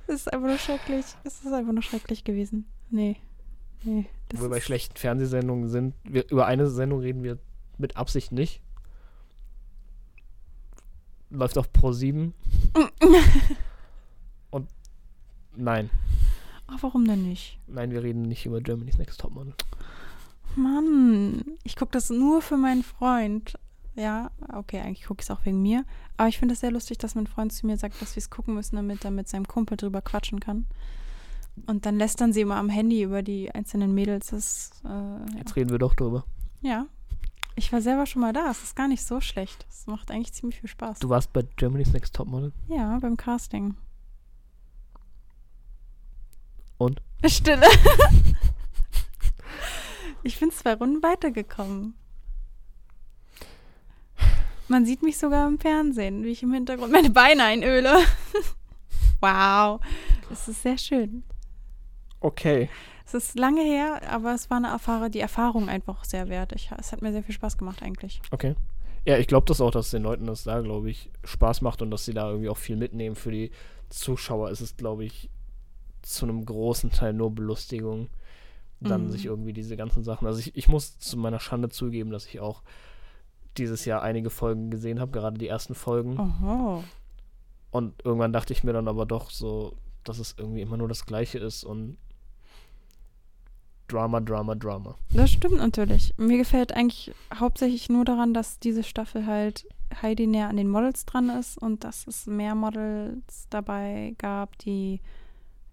Es 0.06 0.14
ist 0.16 0.32
einfach 0.32 0.48
nur 0.48 0.58
schrecklich. 0.58 1.04
Es 1.24 1.44
ist 1.44 1.52
einfach 1.52 1.72
nur 1.72 1.82
schrecklich 1.82 2.24
gewesen. 2.24 2.64
Nee. 2.90 3.16
Nee. 3.82 4.06
wo 4.32 4.42
wir 4.42 4.48
bei 4.48 4.60
schlechten 4.62 4.96
Fernsehsendungen 4.96 5.68
sind, 5.68 5.94
wir, 6.04 6.28
über 6.30 6.46
eine 6.46 6.68
Sendung 6.68 7.00
reden 7.00 7.22
wir 7.22 7.38
mit 7.78 7.96
Absicht 7.96 8.32
nicht. 8.32 8.60
Läuft 11.30 11.58
auf 11.58 11.72
Pro 11.72 11.92
7. 11.92 12.32
Und 14.50 14.68
nein, 15.56 15.90
Ach, 16.66 16.82
warum 16.82 17.06
denn 17.06 17.22
nicht? 17.28 17.58
nein, 17.66 17.90
wir 17.90 18.02
reden 18.02 18.22
nicht 18.22 18.46
über 18.46 18.60
Germany's 18.60 18.98
Next 18.98 19.20
Topmodel. 19.20 19.54
Mann, 20.56 21.44
ich 21.64 21.76
gucke 21.76 21.90
das 21.92 22.10
nur 22.10 22.40
für 22.40 22.56
meinen 22.56 22.82
Freund. 22.84 23.54
Ja, 23.96 24.30
okay, 24.52 24.80
eigentlich 24.80 25.04
gucke 25.06 25.20
ich 25.20 25.26
es 25.26 25.30
auch 25.30 25.44
wegen 25.44 25.60
mir. 25.62 25.84
Aber 26.16 26.28
ich 26.28 26.38
finde 26.38 26.54
es 26.54 26.60
sehr 26.60 26.70
lustig, 26.70 26.98
dass 26.98 27.14
mein 27.14 27.26
Freund 27.26 27.52
zu 27.52 27.66
mir 27.66 27.76
sagt, 27.76 28.00
dass 28.00 28.14
wir 28.16 28.20
es 28.20 28.30
gucken 28.30 28.54
müssen, 28.54 28.76
damit 28.76 29.04
er 29.04 29.10
mit 29.10 29.28
seinem 29.28 29.46
Kumpel 29.46 29.76
drüber 29.76 30.00
quatschen 30.02 30.40
kann. 30.40 30.66
Und 31.66 31.86
dann 31.86 31.96
lästern 31.96 32.32
sie 32.32 32.40
immer 32.40 32.56
am 32.56 32.68
Handy 32.68 33.02
über 33.02 33.22
die 33.22 33.52
einzelnen 33.52 33.94
Mädels. 33.94 34.28
Das, 34.28 34.70
äh, 34.84 34.88
ja. 34.88 35.26
Jetzt 35.38 35.54
reden 35.56 35.70
wir 35.70 35.78
doch 35.78 35.94
drüber. 35.94 36.24
ja. 36.62 36.86
Ich 37.56 37.72
war 37.72 37.80
selber 37.80 38.06
schon 38.06 38.22
mal 38.22 38.32
da. 38.32 38.50
Es 38.50 38.62
ist 38.62 38.76
gar 38.76 38.88
nicht 38.88 39.04
so 39.04 39.20
schlecht. 39.20 39.64
Es 39.68 39.86
macht 39.86 40.10
eigentlich 40.10 40.32
ziemlich 40.32 40.60
viel 40.60 40.68
Spaß. 40.68 40.98
Du 40.98 41.08
warst 41.08 41.32
bei 41.32 41.42
Germany's 41.56 41.92
Next 41.92 42.14
Topmodel. 42.14 42.52
Ja, 42.68 42.98
beim 42.98 43.16
Casting. 43.16 43.76
Und? 46.78 47.00
Stille. 47.26 47.66
ich 50.24 50.40
bin 50.40 50.50
zwei 50.50 50.74
Runden 50.74 51.02
weitergekommen. 51.02 51.94
Man 54.66 54.86
sieht 54.86 55.02
mich 55.02 55.18
sogar 55.18 55.46
im 55.46 55.58
Fernsehen, 55.58 56.24
wie 56.24 56.30
ich 56.30 56.42
im 56.42 56.52
Hintergrund 56.52 56.90
meine 56.90 57.10
Beine 57.10 57.44
einöle. 57.44 57.98
wow. 59.20 59.80
Das 60.28 60.48
ist 60.48 60.62
sehr 60.62 60.78
schön. 60.78 61.22
Okay. 62.20 62.68
Es 63.14 63.28
ist 63.28 63.38
lange 63.38 63.62
her, 63.62 64.00
aber 64.10 64.34
es 64.34 64.50
war 64.50 64.56
eine 64.58 64.68
Erfahrung, 64.68 65.10
die 65.10 65.20
Erfahrung 65.20 65.68
einfach 65.68 66.04
sehr 66.04 66.28
wert. 66.28 66.52
Ich, 66.54 66.70
es 66.76 66.92
hat 66.92 67.02
mir 67.02 67.12
sehr 67.12 67.22
viel 67.22 67.34
Spaß 67.34 67.58
gemacht 67.58 67.82
eigentlich. 67.82 68.20
Okay. 68.30 68.54
Ja, 69.06 69.18
ich 69.18 69.26
glaube 69.26 69.46
das 69.46 69.60
auch, 69.60 69.70
dass 69.70 69.90
den 69.90 70.02
Leuten 70.02 70.26
das 70.26 70.44
da, 70.44 70.60
glaube 70.60 70.90
ich, 70.90 71.10
Spaß 71.24 71.60
macht 71.60 71.82
und 71.82 71.90
dass 71.90 72.04
sie 72.04 72.14
da 72.14 72.28
irgendwie 72.30 72.48
auch 72.48 72.56
viel 72.56 72.76
mitnehmen. 72.76 73.16
Für 73.16 73.30
die 73.30 73.50
Zuschauer 73.90 74.50
ist 74.50 74.60
es, 74.60 74.76
glaube 74.76 75.04
ich, 75.04 75.28
zu 76.02 76.24
einem 76.26 76.44
großen 76.44 76.90
Teil 76.90 77.12
nur 77.12 77.30
Belustigung, 77.34 78.08
dann 78.80 79.06
Mhm. 79.06 79.10
sich 79.10 79.26
irgendwie 79.26 79.52
diese 79.52 79.76
ganzen 79.76 80.04
Sachen. 80.04 80.26
Also 80.26 80.40
ich, 80.40 80.56
ich 80.56 80.68
muss 80.68 80.98
zu 80.98 81.16
meiner 81.16 81.38
Schande 81.40 81.68
zugeben, 81.68 82.10
dass 82.10 82.26
ich 82.26 82.40
auch 82.40 82.62
dieses 83.56 83.84
Jahr 83.84 84.02
einige 84.02 84.30
Folgen 84.30 84.70
gesehen 84.70 85.00
habe, 85.00 85.12
gerade 85.12 85.38
die 85.38 85.48
ersten 85.48 85.74
Folgen. 85.74 86.18
Oho. 86.18 86.82
Und 87.70 88.04
irgendwann 88.04 88.32
dachte 88.32 88.52
ich 88.52 88.64
mir 88.64 88.72
dann 88.72 88.88
aber 88.88 89.06
doch 89.06 89.30
so, 89.30 89.76
dass 90.02 90.18
es 90.18 90.34
irgendwie 90.38 90.60
immer 90.62 90.76
nur 90.76 90.88
das 90.88 91.06
Gleiche 91.06 91.38
ist 91.38 91.64
und 91.64 91.96
Drama, 93.94 94.20
Drama, 94.20 94.56
Drama. 94.56 94.96
Das 95.12 95.30
stimmt 95.30 95.58
natürlich. 95.58 96.14
Mir 96.16 96.36
gefällt 96.36 96.72
eigentlich 96.72 97.12
hauptsächlich 97.32 97.88
nur 97.88 98.04
daran, 98.04 98.34
dass 98.34 98.58
diese 98.58 98.82
Staffel 98.82 99.24
halt 99.24 99.68
Heidi 100.02 100.26
näher 100.26 100.48
an 100.48 100.56
den 100.56 100.68
Models 100.68 101.06
dran 101.06 101.30
ist 101.30 101.56
und 101.56 101.84
dass 101.84 102.04
es 102.08 102.26
mehr 102.26 102.56
Models 102.56 103.46
dabei 103.50 104.16
gab, 104.18 104.58
die, 104.58 105.00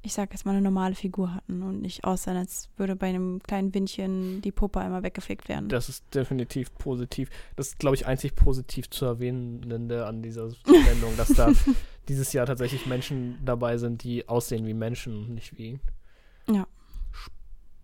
ich 0.03 0.13
sag 0.13 0.33
jetzt 0.33 0.45
mal, 0.45 0.51
eine 0.51 0.61
normale 0.61 0.93
Figur 0.93 1.33
hatten 1.33 1.63
und 1.63 1.81
nicht 1.81 2.03
aussehen, 2.03 2.37
als 2.37 2.69
würde 2.77 2.95
bei 2.95 3.07
einem 3.07 3.41
kleinen 3.41 3.73
Windchen 3.73 4.43
die 4.43 4.51
Puppe 4.51 4.81
einmal 4.81 5.01
weggefegt 5.01 5.49
werden. 5.49 5.69
Das 5.69 5.89
ist 5.89 6.05
definitiv 6.13 6.71
positiv. 6.75 7.31
Das 7.55 7.69
ist, 7.69 7.79
glaube 7.79 7.95
ich, 7.95 8.05
einzig 8.05 8.35
positiv 8.35 8.87
zu 8.91 9.05
erwähnende 9.05 10.05
an 10.05 10.21
dieser 10.21 10.51
Sendung, 10.51 11.17
dass 11.17 11.29
da 11.29 11.51
dieses 12.07 12.33
Jahr 12.33 12.45
tatsächlich 12.45 12.85
Menschen 12.85 13.39
dabei 13.43 13.77
sind, 13.77 14.03
die 14.03 14.29
aussehen 14.29 14.67
wie 14.67 14.75
Menschen 14.75 15.17
und 15.17 15.33
nicht 15.33 15.57
wie 15.57 15.79
Ja. 16.47 16.67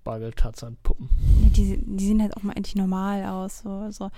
Spargeltarzan-Puppen. 0.07 1.09
Nee, 1.41 1.49
die, 1.49 1.83
die 1.85 2.07
sehen 2.07 2.21
halt 2.21 2.37
auch 2.37 2.43
mal 2.43 2.53
endlich 2.53 2.75
normal 2.75 3.25
aus. 3.25 3.59
So, 3.59 3.91
so. 3.91 4.09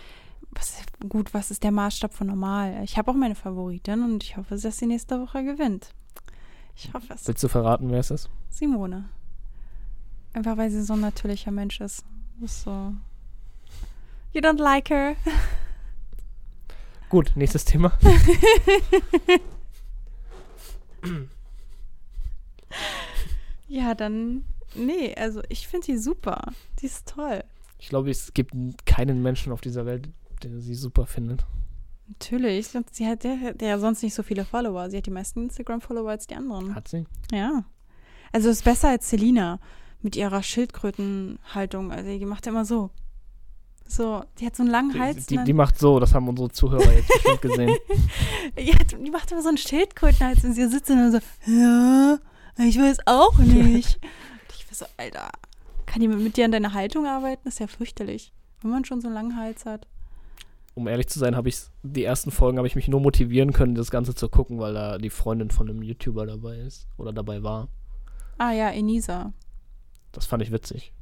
Was, 0.51 0.83
gut, 1.07 1.33
was 1.33 1.49
ist 1.51 1.63
der 1.63 1.71
Maßstab 1.71 2.13
von 2.13 2.27
normal? 2.27 2.83
Ich 2.83 2.97
habe 2.97 3.09
auch 3.11 3.15
meine 3.15 3.33
Favoritin 3.35 4.03
und 4.03 4.23
ich 4.23 4.37
hoffe, 4.37 4.55
dass 4.55 4.77
sie 4.77 4.85
nächste 4.85 5.19
Woche 5.19 5.43
gewinnt. 5.43 5.93
Ich 6.75 6.93
hoffe 6.93 7.13
es. 7.13 7.27
Willst 7.27 7.43
du 7.43 7.47
verraten, 7.47 7.89
wer 7.91 7.99
es 7.99 8.11
ist? 8.11 8.29
Simone. 8.49 9.09
Einfach 10.33 10.57
weil 10.57 10.69
sie 10.69 10.83
so 10.83 10.93
ein 10.93 11.01
natürlicher 11.01 11.51
Mensch 11.51 11.81
ist. 11.81 12.05
Ist 12.41 12.61
so. 12.63 12.93
You 14.31 14.41
don't 14.41 14.59
like 14.61 14.89
her. 14.91 15.15
Gut, 17.09 17.31
nächstes 17.35 17.65
Thema. 17.65 17.93
ja, 23.67 23.95
dann. 23.95 24.45
Nee, 24.75 25.15
also 25.15 25.41
ich 25.49 25.67
finde 25.67 25.85
sie 25.85 25.97
super. 25.97 26.53
Die 26.79 26.85
ist 26.85 27.07
toll. 27.07 27.43
Ich 27.79 27.89
glaube, 27.89 28.09
es 28.09 28.33
gibt 28.33 28.53
keinen 28.85 29.21
Menschen 29.21 29.51
auf 29.51 29.61
dieser 29.61 29.85
Welt, 29.85 30.09
der 30.43 30.59
sie 30.59 30.75
super 30.75 31.05
findet. 31.05 31.45
Natürlich. 32.07 32.75
Und 32.75 32.93
sie 32.93 33.07
hat 33.07 33.23
ja, 33.23 33.35
ja 33.61 33.79
sonst 33.79 34.03
nicht 34.03 34.15
so 34.15 34.23
viele 34.23 34.43
Follower. 34.43 34.89
Sie 34.89 34.97
hat 34.97 35.05
die 35.05 35.11
meisten 35.11 35.43
Instagram-Follower 35.43 36.09
als 36.09 36.27
die 36.27 36.35
anderen. 36.35 36.75
Hat 36.75 36.87
sie? 36.87 37.05
Ja. 37.31 37.63
Also 38.31 38.49
ist 38.49 38.63
besser 38.63 38.89
als 38.89 39.09
Selina 39.09 39.59
mit 40.01 40.15
ihrer 40.15 40.43
Schildkrötenhaltung. 40.43 41.91
Also 41.91 42.17
die 42.17 42.25
macht 42.25 42.47
immer 42.47 42.65
so. 42.65 42.89
So, 43.87 44.23
die 44.39 44.45
hat 44.45 44.55
so 44.55 44.61
einen 44.61 44.71
langen 44.71 44.99
Hals. 44.99 45.25
Die, 45.25 45.37
und 45.37 45.45
die 45.45 45.53
macht 45.53 45.79
so, 45.79 45.99
das 45.99 46.13
haben 46.13 46.27
unsere 46.27 46.49
Zuhörer 46.51 46.93
jetzt 46.93 47.07
bestimmt 47.07 47.41
gesehen. 47.41 47.75
Ja, 48.57 48.75
die 48.75 49.09
macht 49.09 49.31
immer 49.31 49.41
so 49.41 49.49
einen 49.49 49.57
Schildkrötenhals 49.57 50.43
und 50.43 50.53
sie 50.53 50.67
sitzt 50.67 50.89
dann 50.89 51.11
so, 51.11 51.19
ja, 51.45 52.19
ich 52.57 52.77
weiß 52.77 52.99
auch 53.05 53.37
nicht. 53.39 53.99
so, 54.79 54.85
Alter, 54.97 55.29
kann 55.85 56.01
jemand 56.01 56.23
mit 56.23 56.37
dir 56.37 56.45
an 56.45 56.51
deiner 56.51 56.73
Haltung 56.73 57.05
arbeiten? 57.05 57.41
Das 57.45 57.55
ist 57.55 57.59
ja 57.59 57.67
fürchterlich, 57.67 58.31
wenn 58.61 58.71
man 58.71 58.85
schon 58.85 59.01
so 59.01 59.07
einen 59.07 59.15
langen 59.15 59.35
Hals 59.37 59.65
hat. 59.65 59.87
Um 60.75 60.87
ehrlich 60.87 61.07
zu 61.07 61.19
sein, 61.19 61.35
habe 61.35 61.49
ich 61.49 61.57
die 61.83 62.03
ersten 62.03 62.31
Folgen 62.31 62.57
habe 62.57 62.67
ich 62.67 62.75
mich 62.75 62.87
nur 62.87 63.01
motivieren 63.01 63.51
können, 63.53 63.75
das 63.75 63.91
Ganze 63.91 64.15
zu 64.15 64.29
gucken, 64.29 64.59
weil 64.59 64.73
da 64.73 64.97
die 64.97 65.09
Freundin 65.09 65.49
von 65.51 65.69
einem 65.69 65.81
YouTuber 65.81 66.25
dabei 66.25 66.57
ist 66.59 66.87
oder 66.97 67.11
dabei 67.11 67.43
war. 67.43 67.67
Ah 68.37 68.51
ja, 68.51 68.69
Enisa. 68.69 69.33
Das 70.11 70.25
fand 70.25 70.41
ich 70.43 70.51
witzig. 70.51 70.93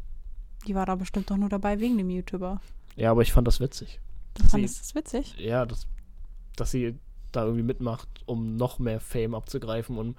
Die 0.67 0.73
war 0.73 0.85
da 0.85 0.95
bestimmt 0.95 1.29
doch 1.29 1.37
nur 1.37 1.49
dabei 1.49 1.79
wegen 1.79 1.97
dem 1.97 2.09
YouTuber. 2.09 2.59
Ja, 2.95 3.11
aber 3.11 3.21
ich 3.21 3.31
fand 3.31 3.47
das 3.47 3.59
witzig. 3.59 3.99
Das 4.33 4.45
Sie- 4.47 4.51
fandest 4.51 4.77
du 4.77 4.79
das 4.81 4.95
witzig? 4.95 5.35
Ja, 5.37 5.65
das, 5.65 5.85
dass 6.55 6.71
sie 6.71 6.95
da 7.31 7.43
irgendwie 7.43 7.63
mitmacht, 7.63 8.07
um 8.25 8.55
noch 8.55 8.79
mehr 8.79 8.99
Fame 8.99 9.35
abzugreifen 9.35 9.97
und 9.97 10.17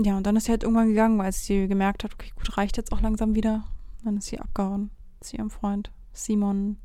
Ja, 0.00 0.16
und 0.16 0.26
dann 0.26 0.36
ist 0.36 0.44
sie 0.46 0.50
halt 0.50 0.62
irgendwann 0.62 0.88
gegangen, 0.88 1.18
weil 1.18 1.32
sie 1.32 1.68
gemerkt 1.68 2.04
hat, 2.04 2.14
okay, 2.14 2.30
gut, 2.34 2.56
reicht 2.56 2.76
jetzt 2.76 2.92
auch 2.92 3.00
langsam 3.00 3.34
wieder. 3.34 3.64
Dann 4.04 4.16
ist 4.16 4.26
sie 4.26 4.38
abgehauen 4.40 4.90
zu 5.20 5.36
ihrem 5.36 5.50
Freund 5.50 5.92
Simon 6.12 6.78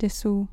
Dessous. 0.00 0.48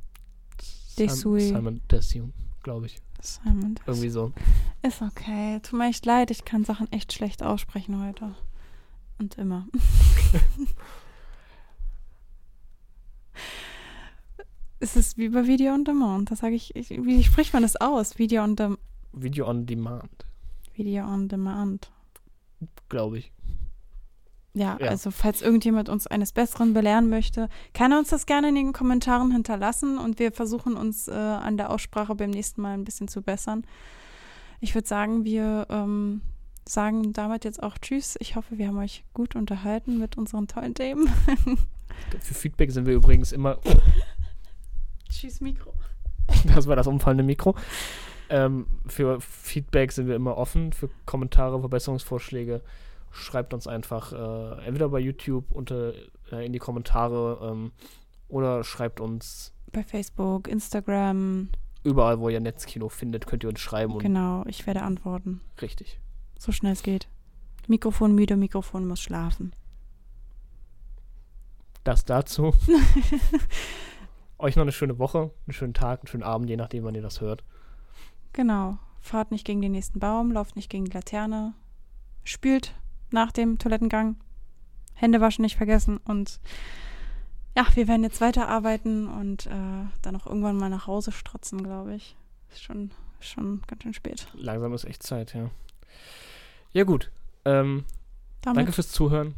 Desui. 0.98 1.42
Simon, 1.42 1.82
Desue, 1.90 2.32
glaube 2.64 2.88
ich. 2.88 3.00
Simon 3.22 3.76
Dessous. 3.76 3.88
Irgendwie 3.88 4.10
so. 4.10 4.34
Ist 4.82 5.02
okay. 5.02 5.60
Tut 5.62 5.78
mir 5.80 5.90
echt 5.90 6.06
leid, 6.06 6.32
ich 6.32 6.46
kann 6.46 6.64
Sachen 6.66 6.92
echt 6.92 7.14
schlecht 7.14 7.44
aussprechen 7.44 8.06
heute. 8.06 8.36
Und 9.18 9.38
immer. 9.38 9.68
es 14.80 14.96
ist 14.96 15.18
wie 15.18 15.30
bei 15.30 15.46
Video 15.48 15.74
on 15.74 15.84
Demand. 15.84 16.32
Das 16.32 16.40
sage 16.40 16.56
ich, 16.56 16.76
ich. 16.76 16.90
Wie 16.90 17.24
spricht 17.24 17.54
man 17.54 17.64
das 17.64 17.76
aus? 17.76 18.18
Video 18.18 18.44
on, 18.44 18.56
dem, 18.56 18.78
Video 19.12 19.48
on 19.48 19.66
Demand, 19.66 20.26
Video 20.80 21.06
on 21.06 21.28
Demand. 21.28 21.92
glaube 22.88 23.20
ich. 23.20 23.32
Ja, 24.54 24.78
Ja. 24.80 24.88
also 24.88 25.12
falls 25.12 25.42
irgendjemand 25.42 25.90
uns 25.90 26.08
eines 26.08 26.32
Besseren 26.32 26.74
belehren 26.74 27.10
möchte, 27.10 27.50
kann 27.74 27.92
er 27.92 28.00
uns 28.00 28.10
das 28.10 28.26
gerne 28.26 28.50
in 28.50 28.56
den 28.56 28.74
Kommentaren 28.74 29.32
hinterlassen 29.32 29.98
und 30.00 30.18
wir 30.20 30.32
versuchen 30.32 30.76
uns 30.76 31.08
äh, 31.08 31.12
an 31.12 31.58
der 31.58 31.70
Aussprache 31.70 32.16
beim 32.16 32.32
nächsten 32.32 32.62
Mal 32.62 32.74
ein 32.74 32.84
bisschen 32.86 33.08
zu 33.08 33.22
bessern. 33.22 33.64
Ich 34.60 34.74
würde 34.74 34.88
sagen, 34.88 35.24
wir 35.26 35.68
ähm, 35.70 36.22
sagen 36.68 37.14
damit 37.14 37.44
jetzt 37.46 37.62
auch 37.62 37.78
Tschüss. 37.78 38.16
Ich 38.20 38.36
hoffe, 38.36 38.58
wir 38.58 38.68
haben 38.70 38.78
euch 38.80 39.04
gut 39.14 39.36
unterhalten 39.36 40.00
mit 40.00 40.18
unseren 40.18 40.48
tollen 40.48 40.74
Themen. 40.74 41.08
Für 42.22 42.34
Feedback 42.34 42.72
sind 42.72 42.86
wir 42.88 42.94
übrigens 42.96 43.32
immer. 43.32 43.60
Tschüss, 45.10 45.42
Mikro. 45.42 45.74
Das 46.56 46.68
war 46.68 46.76
das 46.76 46.88
umfallende 46.88 47.24
Mikro. 47.24 47.56
Ähm, 48.30 48.68
für 48.88 49.20
Feedback 49.22 49.92
sind 49.92 50.08
wir 50.08 50.16
immer 50.16 50.38
offen. 50.38 50.72
Für 50.74 50.90
Kommentare, 51.06 51.60
Verbesserungsvorschläge 51.60 52.62
schreibt 53.12 53.54
uns 53.56 53.66
einfach 53.68 54.14
äh, 54.14 54.66
entweder 54.68 54.90
bei 54.90 55.00
YouTube 55.00 55.52
unter, 55.52 55.94
äh, 56.32 56.46
in 56.46 56.54
die 56.54 56.60
Kommentare 56.60 57.40
ähm, 57.52 57.72
oder 58.28 58.64
schreibt 58.64 59.00
uns 59.00 59.52
Bei 59.72 59.84
Facebook, 59.84 60.48
Instagram. 60.48 61.50
überall, 61.84 62.20
wo 62.20 62.30
ihr 62.30 62.40
Netzkino 62.40 62.88
findet, 62.90 63.26
könnt 63.26 63.44
ihr 63.44 63.50
uns 63.50 63.60
schreiben 63.60 63.94
und 63.94 64.04
Genau, 64.04 64.44
ich 64.46 64.68
werde 64.68 64.84
antworten. 64.84 65.42
richtig. 65.62 66.00
So 66.38 66.52
schnell 66.52 66.74
es 66.74 66.84
geht. 66.84 67.08
Mikrofon 67.68 68.14
müde, 68.14 68.36
Mikrofon 68.38 68.88
muss 68.88 69.02
schlafen. 69.02 69.54
Das 71.84 72.06
dazu. 72.06 72.54
Euch 74.38 74.56
noch 74.56 74.62
eine 74.62 74.72
schöne 74.72 75.00
Woche, 75.00 75.32
einen 75.48 75.54
schönen 75.54 75.74
Tag, 75.74 76.02
einen 76.02 76.08
schönen 76.08 76.24
Abend, 76.24 76.50
je 76.50 76.56
nachdem, 76.58 76.84
wann 76.84 76.96
ihr 76.96 77.02
das 77.02 77.22
hört. 77.22 77.44
Genau. 78.34 78.78
Fahrt 79.02 79.32
nicht 79.32 79.46
gegen 79.46 79.62
den 79.62 79.72
nächsten 79.72 80.00
Baum, 80.00 80.32
lauft 80.32 80.56
nicht 80.56 80.70
gegen 80.70 80.86
die 80.86 80.92
Laterne, 80.92 81.54
spült 82.24 82.76
nach 83.12 83.32
dem 83.32 83.58
Toilettengang, 83.58 84.18
Hände 84.94 85.22
waschen 85.22 85.42
nicht 85.44 85.56
vergessen 85.56 85.98
und 85.98 86.40
ja, 87.56 87.66
wir 87.74 87.88
werden 87.88 88.04
jetzt 88.04 88.22
weiterarbeiten 88.22 89.08
und 89.08 89.48
äh, 89.48 89.86
dann 90.02 90.16
auch 90.16 90.28
irgendwann 90.28 90.58
mal 90.58 90.70
nach 90.70 90.88
Hause 90.88 91.12
strotzen, 91.12 91.64
glaube 91.64 91.96
ich. 91.96 92.16
Ist 92.52 92.62
schon, 92.64 92.92
schon 93.20 93.62
ganz 93.68 93.84
schön 93.84 93.94
spät. 93.94 94.28
Langsam 94.34 94.74
ist 94.74 94.86
echt 94.86 95.04
Zeit, 95.04 95.34
ja. 95.34 95.50
Ja, 96.72 96.84
gut. 96.84 97.12
Ähm, 97.46 97.86
danke 98.42 98.72
fürs 98.72 98.92
Zuhören 98.92 99.36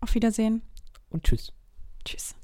auf 0.00 0.14
Wiedersehen. 0.14 0.62
und 1.10 1.24
tschüss. 1.24 1.52
Tschüss. 2.04 2.37